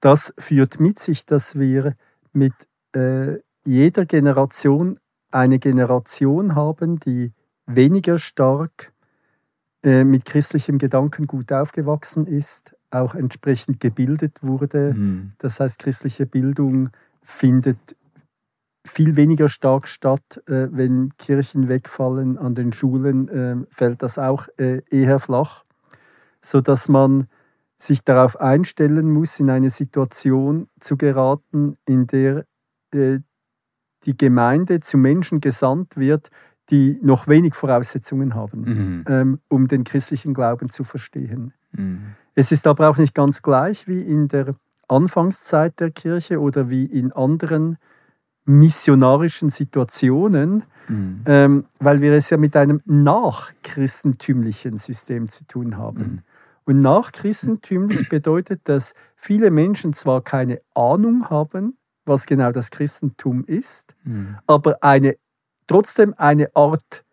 Das 0.00 0.34
führt 0.38 0.80
mit 0.80 0.98
sich, 0.98 1.24
dass 1.24 1.58
wir 1.58 1.94
mit 2.32 2.52
äh, 2.94 3.38
jeder 3.64 4.04
Generation 4.04 5.00
eine 5.30 5.58
Generation 5.58 6.54
haben, 6.54 6.98
die 6.98 7.32
weniger 7.66 8.18
stark 8.18 8.92
äh, 9.82 10.04
mit 10.04 10.24
christlichem 10.24 10.78
Gedankengut 10.78 11.52
aufgewachsen 11.52 12.26
ist, 12.26 12.76
auch 12.90 13.14
entsprechend 13.14 13.80
gebildet 13.80 14.42
wurde. 14.42 14.94
Mhm. 14.94 15.32
Das 15.38 15.58
heißt, 15.58 15.78
christliche 15.78 16.26
Bildung 16.26 16.90
findet 17.22 17.96
viel 18.86 19.16
weniger 19.16 19.48
stark 19.48 19.88
statt. 19.88 20.42
Äh, 20.48 20.68
wenn 20.70 21.12
Kirchen 21.18 21.68
wegfallen 21.68 22.38
an 22.38 22.54
den 22.54 22.72
Schulen, 22.72 23.28
äh, 23.28 23.56
fällt 23.70 24.02
das 24.02 24.18
auch 24.18 24.48
eher 24.56 25.18
flach, 25.18 25.64
sodass 26.40 26.88
man 26.88 27.26
sich 27.76 28.04
darauf 28.04 28.40
einstellen 28.40 29.10
muss, 29.10 29.38
in 29.38 29.50
eine 29.50 29.70
Situation 29.70 30.68
zu 30.80 30.96
geraten, 30.96 31.76
in 31.84 32.06
der 32.06 32.46
die 34.06 34.16
Gemeinde 34.16 34.80
zu 34.80 34.96
Menschen 34.96 35.40
gesandt 35.40 35.96
wird, 35.96 36.30
die 36.70 36.98
noch 37.02 37.28
wenig 37.28 37.54
Voraussetzungen 37.54 38.34
haben, 38.34 38.60
mhm. 38.60 39.04
ähm, 39.08 39.40
um 39.48 39.68
den 39.68 39.84
christlichen 39.84 40.34
Glauben 40.34 40.68
zu 40.68 40.84
verstehen. 40.84 41.52
Mhm. 41.72 42.14
Es 42.34 42.52
ist 42.52 42.66
aber 42.66 42.88
auch 42.88 42.98
nicht 42.98 43.14
ganz 43.14 43.42
gleich 43.42 43.86
wie 43.86 44.00
in 44.00 44.28
der 44.28 44.54
Anfangszeit 44.88 45.78
der 45.80 45.90
Kirche 45.90 46.40
oder 46.40 46.70
wie 46.70 46.84
in 46.84 47.12
anderen 47.12 47.78
missionarischen 48.46 49.50
Situationen, 49.50 50.64
mhm. 50.88 51.22
ähm, 51.26 51.64
weil 51.78 52.00
wir 52.00 52.12
es 52.12 52.30
ja 52.30 52.36
mit 52.36 52.56
einem 52.56 52.80
nachchristentümlichen 52.86 54.78
System 54.78 55.28
zu 55.28 55.44
tun 55.46 55.76
haben. 55.76 55.98
Mhm. 55.98 56.22
Und 56.64 56.80
nachchristentümlich 56.80 58.08
bedeutet, 58.08 58.62
dass 58.64 58.94
viele 59.14 59.50
Menschen 59.50 59.92
zwar 59.92 60.22
keine 60.22 60.60
Ahnung 60.74 61.28
haben, 61.28 61.76
was 62.04 62.26
genau 62.26 62.52
das 62.52 62.70
Christentum 62.70 63.44
ist, 63.44 63.94
mhm. 64.04 64.36
aber 64.46 64.82
eine 64.82 65.14
trotzdem 65.66 66.14
eine 66.16 66.54
Art 66.54 67.04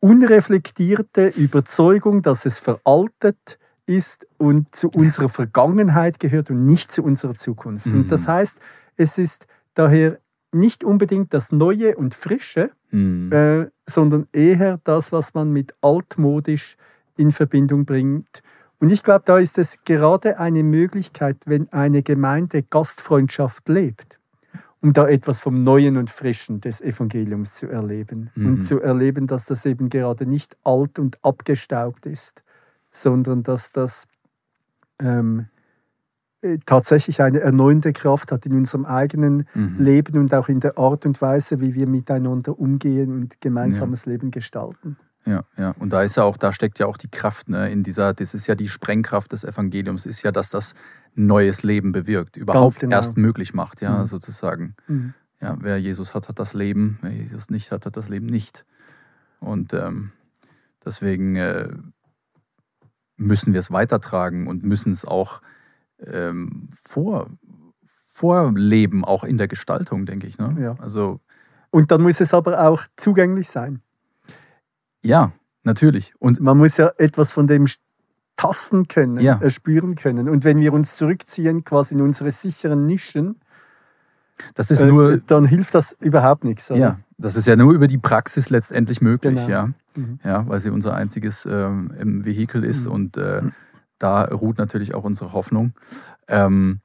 unreflektierte 0.00 1.28
Überzeugung, 1.28 2.22
dass 2.22 2.44
es 2.44 2.58
veraltet 2.60 3.58
ist 3.86 4.26
und 4.38 4.74
zu 4.74 4.88
unserer 4.88 5.28
Vergangenheit 5.28 6.20
gehört 6.20 6.50
und 6.50 6.64
nicht 6.64 6.90
zu 6.90 7.02
unserer 7.02 7.34
Zukunft. 7.34 7.86
Und 7.86 8.10
das 8.10 8.22
mhm. 8.22 8.28
heißt, 8.28 8.60
es 8.96 9.18
ist 9.18 9.46
daher 9.74 10.18
nicht 10.52 10.84
unbedingt 10.84 11.32
das 11.34 11.52
Neue 11.52 11.96
und 11.96 12.14
Frische, 12.14 12.70
mhm. 12.90 13.32
äh, 13.32 13.66
sondern 13.86 14.28
eher 14.32 14.78
das, 14.84 15.12
was 15.12 15.34
man 15.34 15.50
mit 15.50 15.74
altmodisch 15.80 16.76
in 17.16 17.30
Verbindung 17.30 17.84
bringt. 17.84 18.42
Und 18.78 18.90
ich 18.90 19.02
glaube, 19.02 19.22
da 19.24 19.38
ist 19.38 19.58
es 19.58 19.84
gerade 19.84 20.38
eine 20.38 20.62
Möglichkeit, 20.62 21.36
wenn 21.46 21.72
eine 21.72 22.02
Gemeinde 22.02 22.62
Gastfreundschaft 22.62 23.68
lebt 23.68 24.18
um 24.82 24.92
da 24.92 25.06
etwas 25.06 25.40
vom 25.40 25.62
Neuen 25.62 25.96
und 25.96 26.10
Frischen 26.10 26.60
des 26.60 26.80
Evangeliums 26.80 27.54
zu 27.54 27.68
erleben. 27.68 28.30
Mhm. 28.34 28.46
Und 28.46 28.62
zu 28.62 28.80
erleben, 28.80 29.28
dass 29.28 29.46
das 29.46 29.64
eben 29.64 29.88
gerade 29.88 30.26
nicht 30.26 30.56
alt 30.64 30.98
und 30.98 31.24
abgestaubt 31.24 32.04
ist, 32.04 32.42
sondern 32.90 33.44
dass 33.44 33.70
das 33.70 34.06
ähm, 35.00 35.46
äh, 35.46 35.51
tatsächlich 36.66 37.22
eine 37.22 37.40
erneuernde 37.40 37.92
Kraft 37.92 38.32
hat 38.32 38.46
in 38.46 38.54
unserem 38.54 38.84
eigenen 38.84 39.46
mhm. 39.54 39.76
Leben 39.78 40.18
und 40.18 40.34
auch 40.34 40.48
in 40.48 40.60
der 40.60 40.76
Art 40.76 41.06
und 41.06 41.20
Weise, 41.22 41.60
wie 41.60 41.74
wir 41.74 41.86
miteinander 41.86 42.58
umgehen 42.58 43.12
und 43.12 43.40
gemeinsames 43.40 44.04
ja. 44.04 44.12
Leben 44.12 44.30
gestalten. 44.30 44.96
Ja, 45.24 45.44
ja. 45.56 45.70
Und 45.78 45.92
da 45.92 46.02
ist 46.02 46.16
ja 46.16 46.24
auch, 46.24 46.36
da 46.36 46.52
steckt 46.52 46.80
ja 46.80 46.86
auch 46.86 46.96
die 46.96 47.08
Kraft, 47.08 47.48
ne, 47.48 47.70
in 47.70 47.84
dieser, 47.84 48.12
das 48.12 48.34
ist 48.34 48.48
ja 48.48 48.56
die 48.56 48.66
Sprengkraft 48.66 49.30
des 49.32 49.44
Evangeliums, 49.44 50.04
ist 50.04 50.22
ja, 50.22 50.32
dass 50.32 50.50
das 50.50 50.74
neues 51.14 51.62
Leben 51.62 51.92
bewirkt, 51.92 52.36
überhaupt 52.36 52.80
genau. 52.80 52.96
erst 52.96 53.16
möglich 53.16 53.54
macht, 53.54 53.80
ja, 53.80 54.00
mhm. 54.00 54.06
sozusagen. 54.06 54.74
Mhm. 54.88 55.14
Ja, 55.40 55.56
wer 55.60 55.78
Jesus 55.78 56.14
hat, 56.14 56.28
hat 56.28 56.38
das 56.38 56.54
Leben, 56.54 56.98
wer 57.02 57.12
Jesus 57.12 57.50
nicht 57.50 57.70
hat, 57.70 57.86
hat 57.86 57.96
das 57.96 58.08
Leben 58.08 58.26
nicht. 58.26 58.64
Und 59.40 59.74
ähm, 59.74 60.12
deswegen 60.84 61.36
äh, 61.36 61.68
müssen 63.16 63.52
wir 63.52 63.60
es 63.60 63.70
weitertragen 63.70 64.46
und 64.46 64.64
müssen 64.64 64.92
es 64.92 65.04
auch 65.04 65.40
ähm, 66.06 66.68
vor, 66.82 67.30
vorleben, 67.86 69.04
auch 69.04 69.24
in 69.24 69.38
der 69.38 69.48
Gestaltung, 69.48 70.06
denke 70.06 70.26
ich. 70.26 70.38
Ne? 70.38 70.56
Ja. 70.60 70.76
Also, 70.78 71.20
und 71.70 71.90
dann 71.90 72.02
muss 72.02 72.20
es 72.20 72.34
aber 72.34 72.68
auch 72.68 72.82
zugänglich 72.96 73.48
sein. 73.48 73.80
Ja, 75.02 75.32
natürlich. 75.64 76.14
Und 76.18 76.40
man 76.40 76.58
muss 76.58 76.76
ja 76.76 76.92
etwas 76.98 77.32
von 77.32 77.46
dem 77.46 77.66
tasten 78.36 78.88
können, 78.88 79.20
ja. 79.20 79.38
erspüren 79.40 79.94
können. 79.94 80.28
Und 80.28 80.44
wenn 80.44 80.58
wir 80.60 80.72
uns 80.72 80.96
zurückziehen, 80.96 81.64
quasi 81.64 81.94
in 81.94 82.00
unsere 82.00 82.30
sicheren 82.30 82.86
Nischen, 82.86 83.36
das 84.54 84.70
ist 84.70 84.82
nur, 84.82 85.12
äh, 85.12 85.20
dann 85.26 85.44
hilft 85.44 85.74
das 85.74 85.96
überhaupt 86.00 86.44
nichts. 86.44 86.70
Oder? 86.70 86.80
Ja, 86.80 86.98
das 87.18 87.36
ist 87.36 87.46
ja 87.46 87.56
nur 87.56 87.72
über 87.72 87.86
die 87.86 87.98
Praxis 87.98 88.50
letztendlich 88.50 89.00
möglich, 89.00 89.34
genau. 89.34 89.48
ja. 89.48 89.68
Mhm. 89.94 90.18
ja, 90.24 90.48
weil 90.48 90.58
sie 90.60 90.70
unser 90.70 90.94
einziges 90.94 91.46
ähm, 91.46 92.24
Vehikel 92.24 92.64
ist 92.64 92.86
mhm. 92.86 92.92
und 92.92 93.16
äh, 93.16 93.42
da 94.02 94.24
ruht 94.24 94.58
natürlich 94.58 94.94
auch 94.94 95.04
unsere 95.04 95.32
Hoffnung. 95.32 95.74
Ähm, 96.28 96.80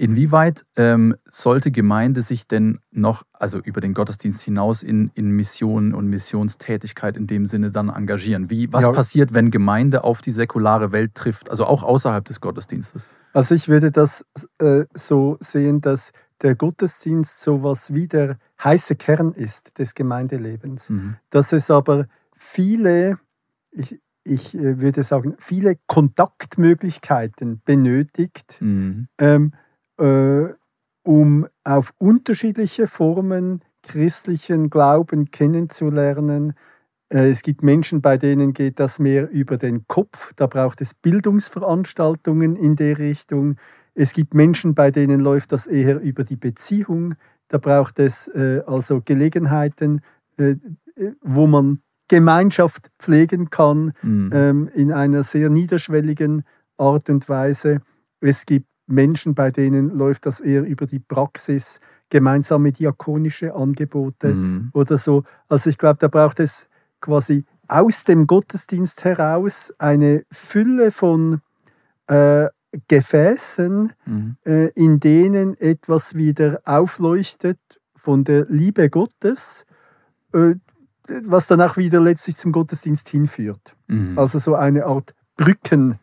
Inwieweit 0.00 0.64
ähm, 0.76 1.14
sollte 1.28 1.70
Gemeinde 1.70 2.22
sich 2.22 2.46
denn 2.46 2.78
noch, 2.90 3.24
also 3.34 3.58
über 3.58 3.82
den 3.82 3.92
Gottesdienst 3.92 4.40
hinaus, 4.40 4.82
in, 4.82 5.10
in 5.12 5.30
Missionen 5.30 5.92
und 5.92 6.06
Missionstätigkeit 6.06 7.18
in 7.18 7.26
dem 7.26 7.44
Sinne 7.44 7.70
dann 7.70 7.90
engagieren? 7.90 8.48
Wie, 8.48 8.72
was 8.72 8.86
ja. 8.86 8.92
passiert, 8.92 9.34
wenn 9.34 9.50
Gemeinde 9.50 10.02
auf 10.02 10.22
die 10.22 10.30
säkulare 10.30 10.92
Welt 10.92 11.14
trifft, 11.14 11.50
also 11.50 11.66
auch 11.66 11.82
außerhalb 11.82 12.24
des 12.24 12.40
Gottesdienstes? 12.40 13.06
Also 13.34 13.54
ich 13.54 13.68
würde 13.68 13.90
das 13.90 14.24
äh, 14.58 14.86
so 14.94 15.36
sehen, 15.40 15.82
dass 15.82 16.12
der 16.40 16.54
Gottesdienst 16.54 17.42
sowas 17.42 17.92
wie 17.92 18.08
der 18.08 18.38
heiße 18.64 18.96
Kern 18.96 19.32
ist 19.32 19.78
des 19.78 19.94
Gemeindelebens. 19.94 20.88
Mhm. 20.88 21.16
Dass 21.28 21.52
es 21.52 21.70
aber 21.70 22.06
viele, 22.34 23.18
ich, 23.70 24.00
ich 24.24 24.54
äh, 24.54 24.80
würde 24.80 25.02
sagen, 25.02 25.34
viele 25.38 25.76
Kontaktmöglichkeiten 25.86 27.62
benötigt. 27.64 28.58
Mhm. 28.60 29.08
Ähm, 29.18 29.52
äh, 29.98 30.54
um 31.02 31.46
auf 31.64 31.92
unterschiedliche 31.98 32.86
Formen 32.86 33.62
christlichen 33.82 34.70
Glauben 34.70 35.30
kennenzulernen, 35.30 36.54
Äh, 37.12 37.30
es 37.30 37.42
gibt 37.42 37.62
Menschen, 37.62 38.00
bei 38.02 38.18
denen 38.18 38.52
geht 38.52 38.78
das 38.80 38.98
mehr 38.98 39.30
über 39.30 39.56
den 39.58 39.86
Kopf. 39.88 40.32
Da 40.36 40.46
braucht 40.46 40.80
es 40.80 40.94
Bildungsveranstaltungen 40.94 42.56
in 42.56 42.76
der 42.76 42.98
Richtung. 42.98 43.56
Es 43.94 44.12
gibt 44.12 44.34
Menschen, 44.34 44.74
bei 44.74 44.90
denen 44.90 45.20
läuft 45.20 45.52
das 45.52 45.66
eher 45.66 46.00
über 46.00 46.24
die 46.24 46.36
Beziehung. 46.36 47.14
Da 47.48 47.58
braucht 47.58 47.98
es 47.98 48.28
äh, 48.28 48.62
also 48.66 49.00
Gelegenheiten, 49.04 50.02
äh, 50.38 50.56
wo 51.22 51.46
man 51.46 51.80
Gemeinschaft 52.10 52.90
pflegen 52.98 53.50
kann 53.50 53.92
mhm. 54.02 54.30
ähm, 54.34 54.70
in 54.74 54.90
einer 54.90 55.22
sehr 55.22 55.48
niederschwelligen 55.48 56.42
Art 56.76 57.08
und 57.08 57.28
Weise. 57.28 57.82
Es 58.20 58.46
gibt 58.46 58.66
Menschen, 58.88 59.36
bei 59.36 59.52
denen 59.52 59.96
läuft 59.96 60.26
das 60.26 60.40
eher 60.40 60.64
über 60.64 60.86
die 60.86 60.98
Praxis, 60.98 61.78
gemeinsame 62.08 62.72
diakonische 62.72 63.54
Angebote 63.54 64.34
mhm. 64.34 64.70
oder 64.72 64.98
so. 64.98 65.22
Also 65.48 65.70
ich 65.70 65.78
glaube, 65.78 65.98
da 66.00 66.08
braucht 66.08 66.40
es 66.40 66.66
quasi 67.00 67.44
aus 67.68 68.02
dem 68.02 68.26
Gottesdienst 68.26 69.04
heraus 69.04 69.72
eine 69.78 70.24
Fülle 70.32 70.90
von 70.90 71.42
äh, 72.08 72.48
Gefäßen, 72.88 73.92
mhm. 74.04 74.36
äh, 74.44 74.70
in 74.70 74.98
denen 74.98 75.56
etwas 75.60 76.16
wieder 76.16 76.60
aufleuchtet 76.64 77.60
von 77.94 78.24
der 78.24 78.46
Liebe 78.48 78.90
Gottes, 78.90 79.64
äh, 80.32 80.56
was 81.24 81.46
dann 81.46 81.60
auch 81.60 81.76
wieder 81.76 82.00
letztlich 82.00 82.36
zum 82.36 82.52
Gottesdienst 82.52 83.08
hinführt. 83.08 83.74
Mhm. 83.88 84.18
Also 84.18 84.38
so 84.38 84.54
eine 84.54 84.86
Art 84.86 85.14
Brücken 85.36 85.98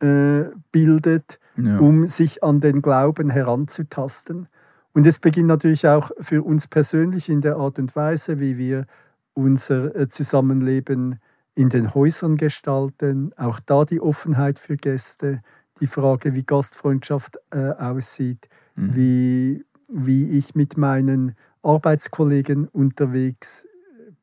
äh, 0.00 0.44
bildet, 0.72 1.38
ja. 1.56 1.78
um 1.78 2.06
sich 2.06 2.42
an 2.42 2.60
den 2.60 2.82
Glauben 2.82 3.30
heranzutasten. 3.30 4.48
Und 4.92 5.06
es 5.06 5.18
beginnt 5.18 5.48
natürlich 5.48 5.86
auch 5.86 6.10
für 6.20 6.42
uns 6.42 6.68
persönlich 6.68 7.28
in 7.28 7.40
der 7.40 7.56
Art 7.56 7.78
und 7.78 7.94
Weise, 7.96 8.40
wie 8.40 8.56
wir 8.56 8.86
unser 9.34 9.94
äh, 9.94 10.08
Zusammenleben 10.08 11.18
in 11.54 11.68
den 11.68 11.94
Häusern 11.94 12.36
gestalten. 12.36 13.32
Auch 13.36 13.60
da 13.60 13.84
die 13.84 14.00
Offenheit 14.00 14.58
für 14.58 14.76
Gäste, 14.76 15.42
die 15.80 15.86
Frage, 15.86 16.34
wie 16.34 16.44
Gastfreundschaft 16.44 17.38
äh, 17.50 17.70
aussieht, 17.70 18.48
mhm. 18.74 18.94
wie, 18.94 19.64
wie 19.88 20.38
ich 20.38 20.54
mit 20.54 20.76
meinen 20.76 21.34
Arbeitskollegen 21.62 22.68
unterwegs 22.68 23.66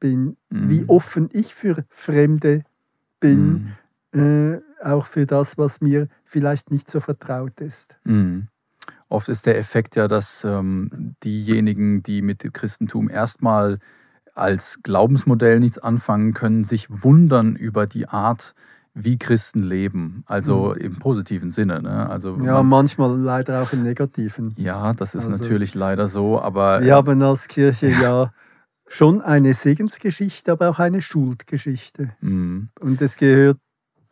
bin, 0.04 0.36
mhm. 0.50 0.70
wie 0.70 0.86
offen 0.90 1.30
ich 1.32 1.56
für 1.56 1.86
Fremde 1.88 2.66
bin, 3.22 3.74
mhm. 4.12 4.60
äh, 4.82 4.86
auch 4.86 5.06
für 5.06 5.26
das, 5.26 5.58
was 5.58 5.80
mir 5.80 6.10
vielleicht 6.26 6.72
nicht 6.72 6.92
so 6.92 7.00
vertraut 7.00 7.62
ist. 7.62 7.98
Mhm. 8.04 8.50
Oft 9.08 9.30
ist 9.30 9.46
der 9.46 9.58
Effekt 9.58 9.96
ja, 9.96 10.10
dass 10.10 10.44
ähm, 10.44 11.16
diejenigen, 11.24 12.04
die 12.04 12.22
mit 12.22 12.44
dem 12.44 12.52
Christentum 12.52 13.10
erstmal 13.10 13.80
als 14.36 14.80
Glaubensmodell 14.84 15.62
nichts 15.62 15.78
anfangen 15.78 16.34
können, 16.34 16.66
sich 16.66 16.88
wundern 16.90 17.56
über 17.56 17.88
die 17.88 18.10
Art, 18.10 18.56
wie 18.94 19.18
Christen 19.18 19.64
leben. 19.64 20.26
Also 20.28 20.74
mhm. 20.76 20.82
im 20.82 21.00
positiven 21.00 21.50
Sinne. 21.50 21.82
Ne? 21.82 22.10
Also 22.10 22.38
ja, 22.44 22.56
man, 22.56 22.68
manchmal 22.68 23.18
leider 23.18 23.62
auch 23.62 23.72
im 23.72 23.84
negativen. 23.84 24.54
Ja, 24.58 24.92
das 24.92 25.16
ist 25.16 25.28
also, 25.28 25.38
natürlich 25.42 25.76
leider 25.76 26.10
so, 26.10 26.42
aber. 26.42 26.82
Wir 26.82 26.96
haben 26.96 27.22
als 27.22 27.48
Kirche 27.48 27.88
ja 27.88 28.34
schon 28.88 29.22
eine 29.22 29.54
Segensgeschichte, 29.54 30.52
aber 30.52 30.70
auch 30.70 30.80
eine 30.80 31.02
Schuldgeschichte. 31.02 32.16
Mhm. 32.22 32.70
Und 32.80 33.02
es 33.02 33.18
gehört 33.18 33.58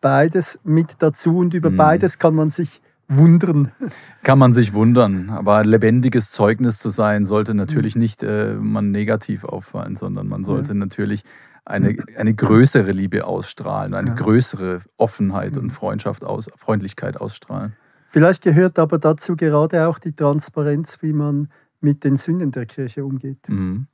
beides 0.02 0.60
mit 0.64 0.96
dazu 1.00 1.38
und 1.38 1.54
über 1.54 1.70
mhm. 1.70 1.78
beides 1.78 2.20
kann 2.20 2.36
man 2.36 2.50
sich 2.50 2.82
wundern. 3.08 3.72
Kann 4.24 4.40
man 4.40 4.54
sich 4.54 4.74
wundern, 4.74 5.30
aber 5.30 5.58
ein 5.58 5.68
lebendiges 5.68 6.32
Zeugnis 6.32 6.80
zu 6.80 6.90
sein, 6.90 7.26
sollte 7.26 7.54
natürlich 7.54 7.96
mhm. 7.96 8.02
nicht 8.02 8.24
äh, 8.24 8.56
man 8.56 8.92
negativ 8.92 9.44
auffallen, 9.44 9.96
sondern 9.96 10.30
man 10.30 10.44
sollte 10.46 10.70
ja. 10.70 10.76
natürlich 10.76 11.24
eine, 11.66 11.96
eine 12.18 12.34
größere 12.34 12.92
Liebe 12.92 13.26
ausstrahlen, 13.26 13.94
eine 13.94 14.12
ja. 14.12 14.16
größere 14.16 14.80
Offenheit 14.98 15.58
und 15.58 15.66
mhm. 15.66 15.70
Freundschaft 15.72 16.24
aus, 16.24 16.50
Freundlichkeit 16.56 17.20
ausstrahlen. 17.20 17.74
Vielleicht 18.08 18.44
gehört 18.44 18.80
aber 18.80 18.98
dazu 18.98 19.36
gerade 19.36 19.88
auch 19.88 20.00
die 20.00 20.14
Transparenz, 20.14 21.00
wie 21.02 21.14
man 21.14 21.50
mit 21.82 22.04
den 22.04 22.16
Sünden 22.16 22.52
der 22.52 22.66
Kirche 22.66 23.04
umgeht. 23.04 23.50
Mhm 23.50 23.88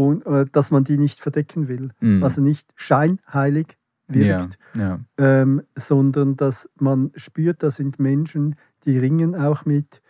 und 0.00 0.26
äh, 0.26 0.46
dass 0.50 0.70
man 0.70 0.84
die 0.84 0.98
nicht 0.98 1.20
verdecken 1.20 1.68
will. 1.68 1.90
Mhm. 2.00 2.22
Also 2.22 2.40
nicht 2.40 2.70
scheinheilig 2.74 3.76
wirkt, 4.08 4.58
ja, 4.74 4.80
ja. 4.80 5.00
Ähm, 5.18 5.62
sondern 5.76 6.36
dass 6.36 6.68
man 6.78 7.12
spürt, 7.16 7.62
da 7.62 7.70
sind 7.70 7.98
Menschen, 7.98 8.56
die 8.84 8.98
ringen 8.98 9.36
auch 9.36 9.64
mit 9.64 10.02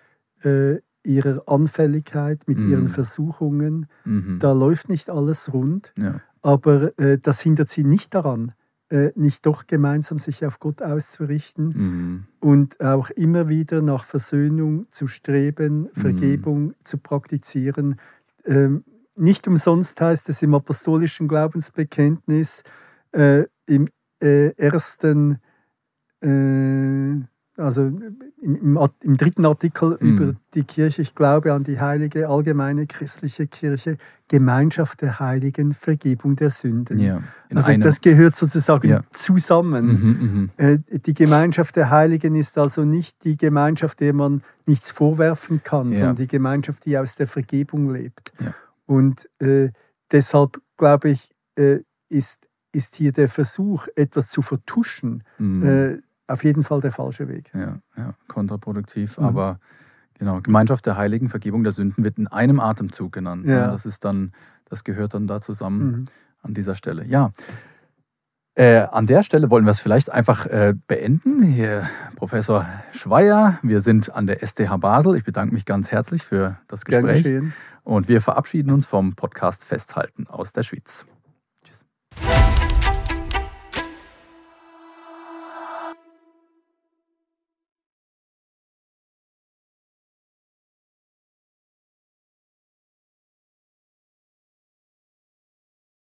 äh, 0.42 0.78
ihrer 1.02 1.42
Anfälligkeit, 1.46 2.46
mit 2.46 2.58
mhm. 2.58 2.70
ihren 2.70 2.88
Versuchungen. 2.88 3.86
Mhm. 4.04 4.38
Da 4.38 4.52
läuft 4.52 4.88
nicht 4.88 5.10
alles 5.10 5.52
rund, 5.52 5.92
ja. 5.98 6.20
aber 6.42 6.98
äh, 6.98 7.18
das 7.18 7.40
hindert 7.40 7.68
sie 7.68 7.84
nicht 7.84 8.14
daran, 8.14 8.52
äh, 8.90 9.12
nicht 9.16 9.44
doch 9.44 9.66
gemeinsam 9.66 10.18
sich 10.18 10.44
auf 10.46 10.60
Gott 10.60 10.82
auszurichten 10.82 11.68
mhm. 11.68 12.24
und 12.38 12.80
auch 12.80 13.10
immer 13.10 13.48
wieder 13.48 13.82
nach 13.82 14.04
Versöhnung 14.04 14.86
zu 14.90 15.06
streben, 15.06 15.82
mhm. 15.82 15.88
Vergebung 15.94 16.74
zu 16.84 16.98
praktizieren. 16.98 17.96
Ähm, 18.44 18.84
nicht 19.20 19.46
umsonst 19.46 20.00
heißt 20.00 20.28
es 20.28 20.42
im 20.42 20.54
apostolischen 20.54 21.28
Glaubensbekenntnis 21.28 22.62
äh, 23.12 23.44
im 23.66 23.88
äh, 24.22 24.54
ersten, 24.56 25.38
äh, 26.22 27.22
also 27.56 27.82
im, 27.82 28.56
im, 28.56 28.78
im, 29.02 29.16
dritten 29.16 29.44
Artikel 29.44 29.98
mm. 30.00 30.06
über 30.06 30.34
die 30.54 30.64
Kirche, 30.64 31.02
ich 31.02 31.14
glaube 31.14 31.52
an 31.52 31.64
die 31.64 31.80
heilige 31.80 32.28
allgemeine 32.28 32.86
christliche 32.86 33.46
Kirche, 33.46 33.98
Gemeinschaft 34.28 35.02
der 35.02 35.18
Heiligen, 35.18 35.72
Vergebung 35.72 36.36
der 36.36 36.50
Sünden. 36.50 36.98
Ja, 36.98 37.22
also 37.54 37.72
einem. 37.72 37.82
das 37.82 38.00
gehört 38.00 38.36
sozusagen 38.36 38.88
ja. 38.88 39.02
zusammen. 39.10 39.86
Mhm, 39.86 40.50
mh. 40.56 40.64
Äh, 40.64 40.78
die 41.00 41.14
Gemeinschaft 41.14 41.76
der 41.76 41.90
Heiligen 41.90 42.34
ist 42.36 42.56
also 42.56 42.84
nicht 42.84 43.24
die 43.24 43.36
Gemeinschaft, 43.36 44.00
der 44.00 44.14
man 44.14 44.42
nichts 44.66 44.90
vorwerfen 44.90 45.62
kann, 45.62 45.90
ja. 45.90 45.98
sondern 45.98 46.16
die 46.16 46.28
Gemeinschaft, 46.28 46.84
die 46.86 46.96
aus 46.96 47.16
der 47.16 47.26
Vergebung 47.26 47.92
lebt. 47.92 48.32
Und 48.90 49.28
äh, 49.38 49.70
deshalb 50.10 50.60
glaube 50.76 51.10
ich, 51.10 51.32
äh, 51.54 51.78
ist, 52.08 52.48
ist 52.72 52.96
hier 52.96 53.12
der 53.12 53.28
Versuch, 53.28 53.86
etwas 53.94 54.30
zu 54.30 54.42
vertuschen, 54.42 55.22
mhm. 55.38 55.64
äh, 55.64 55.98
auf 56.26 56.42
jeden 56.42 56.64
Fall 56.64 56.80
der 56.80 56.90
falsche 56.90 57.28
Weg. 57.28 57.52
Ja, 57.54 57.78
ja 57.96 58.14
kontraproduktiv. 58.26 59.16
Mhm. 59.16 59.24
Aber 59.24 59.60
genau, 60.14 60.40
Gemeinschaft 60.40 60.86
der 60.86 60.96
Heiligen, 60.96 61.28
Vergebung 61.28 61.62
der 61.62 61.70
Sünden 61.70 62.02
wird 62.02 62.18
in 62.18 62.26
einem 62.26 62.58
Atemzug 62.58 63.12
genannt. 63.12 63.46
Ne? 63.46 63.52
Ja. 63.52 63.68
Das 63.68 63.86
ist 63.86 64.04
dann, 64.04 64.32
das 64.68 64.82
gehört 64.82 65.14
dann 65.14 65.28
da 65.28 65.40
zusammen 65.40 65.90
mhm. 65.90 66.04
an 66.42 66.54
dieser 66.54 66.74
Stelle. 66.74 67.04
Ja. 67.04 67.30
Äh, 68.56 68.88
an 68.90 69.06
der 69.06 69.22
Stelle 69.22 69.50
wollen 69.50 69.66
wir 69.66 69.70
es 69.70 69.80
vielleicht 69.80 70.10
einfach 70.10 70.46
äh, 70.46 70.74
beenden. 70.88 71.42
Hier, 71.42 71.88
Professor 72.16 72.66
Schweier, 72.90 73.60
wir 73.62 73.82
sind 73.82 74.12
an 74.12 74.26
der 74.26 74.44
STH 74.44 74.76
Basel. 74.78 75.14
Ich 75.14 75.22
bedanke 75.22 75.54
mich 75.54 75.64
ganz 75.64 75.92
herzlich 75.92 76.24
für 76.24 76.58
das 76.66 76.84
Gespräch. 76.84 77.24
Und 77.90 78.06
wir 78.06 78.20
verabschieden 78.20 78.70
uns 78.70 78.86
vom 78.86 79.16
Podcast 79.16 79.64
Festhalten 79.64 80.28
aus 80.28 80.52
der 80.52 80.62
Schweiz. 80.62 81.06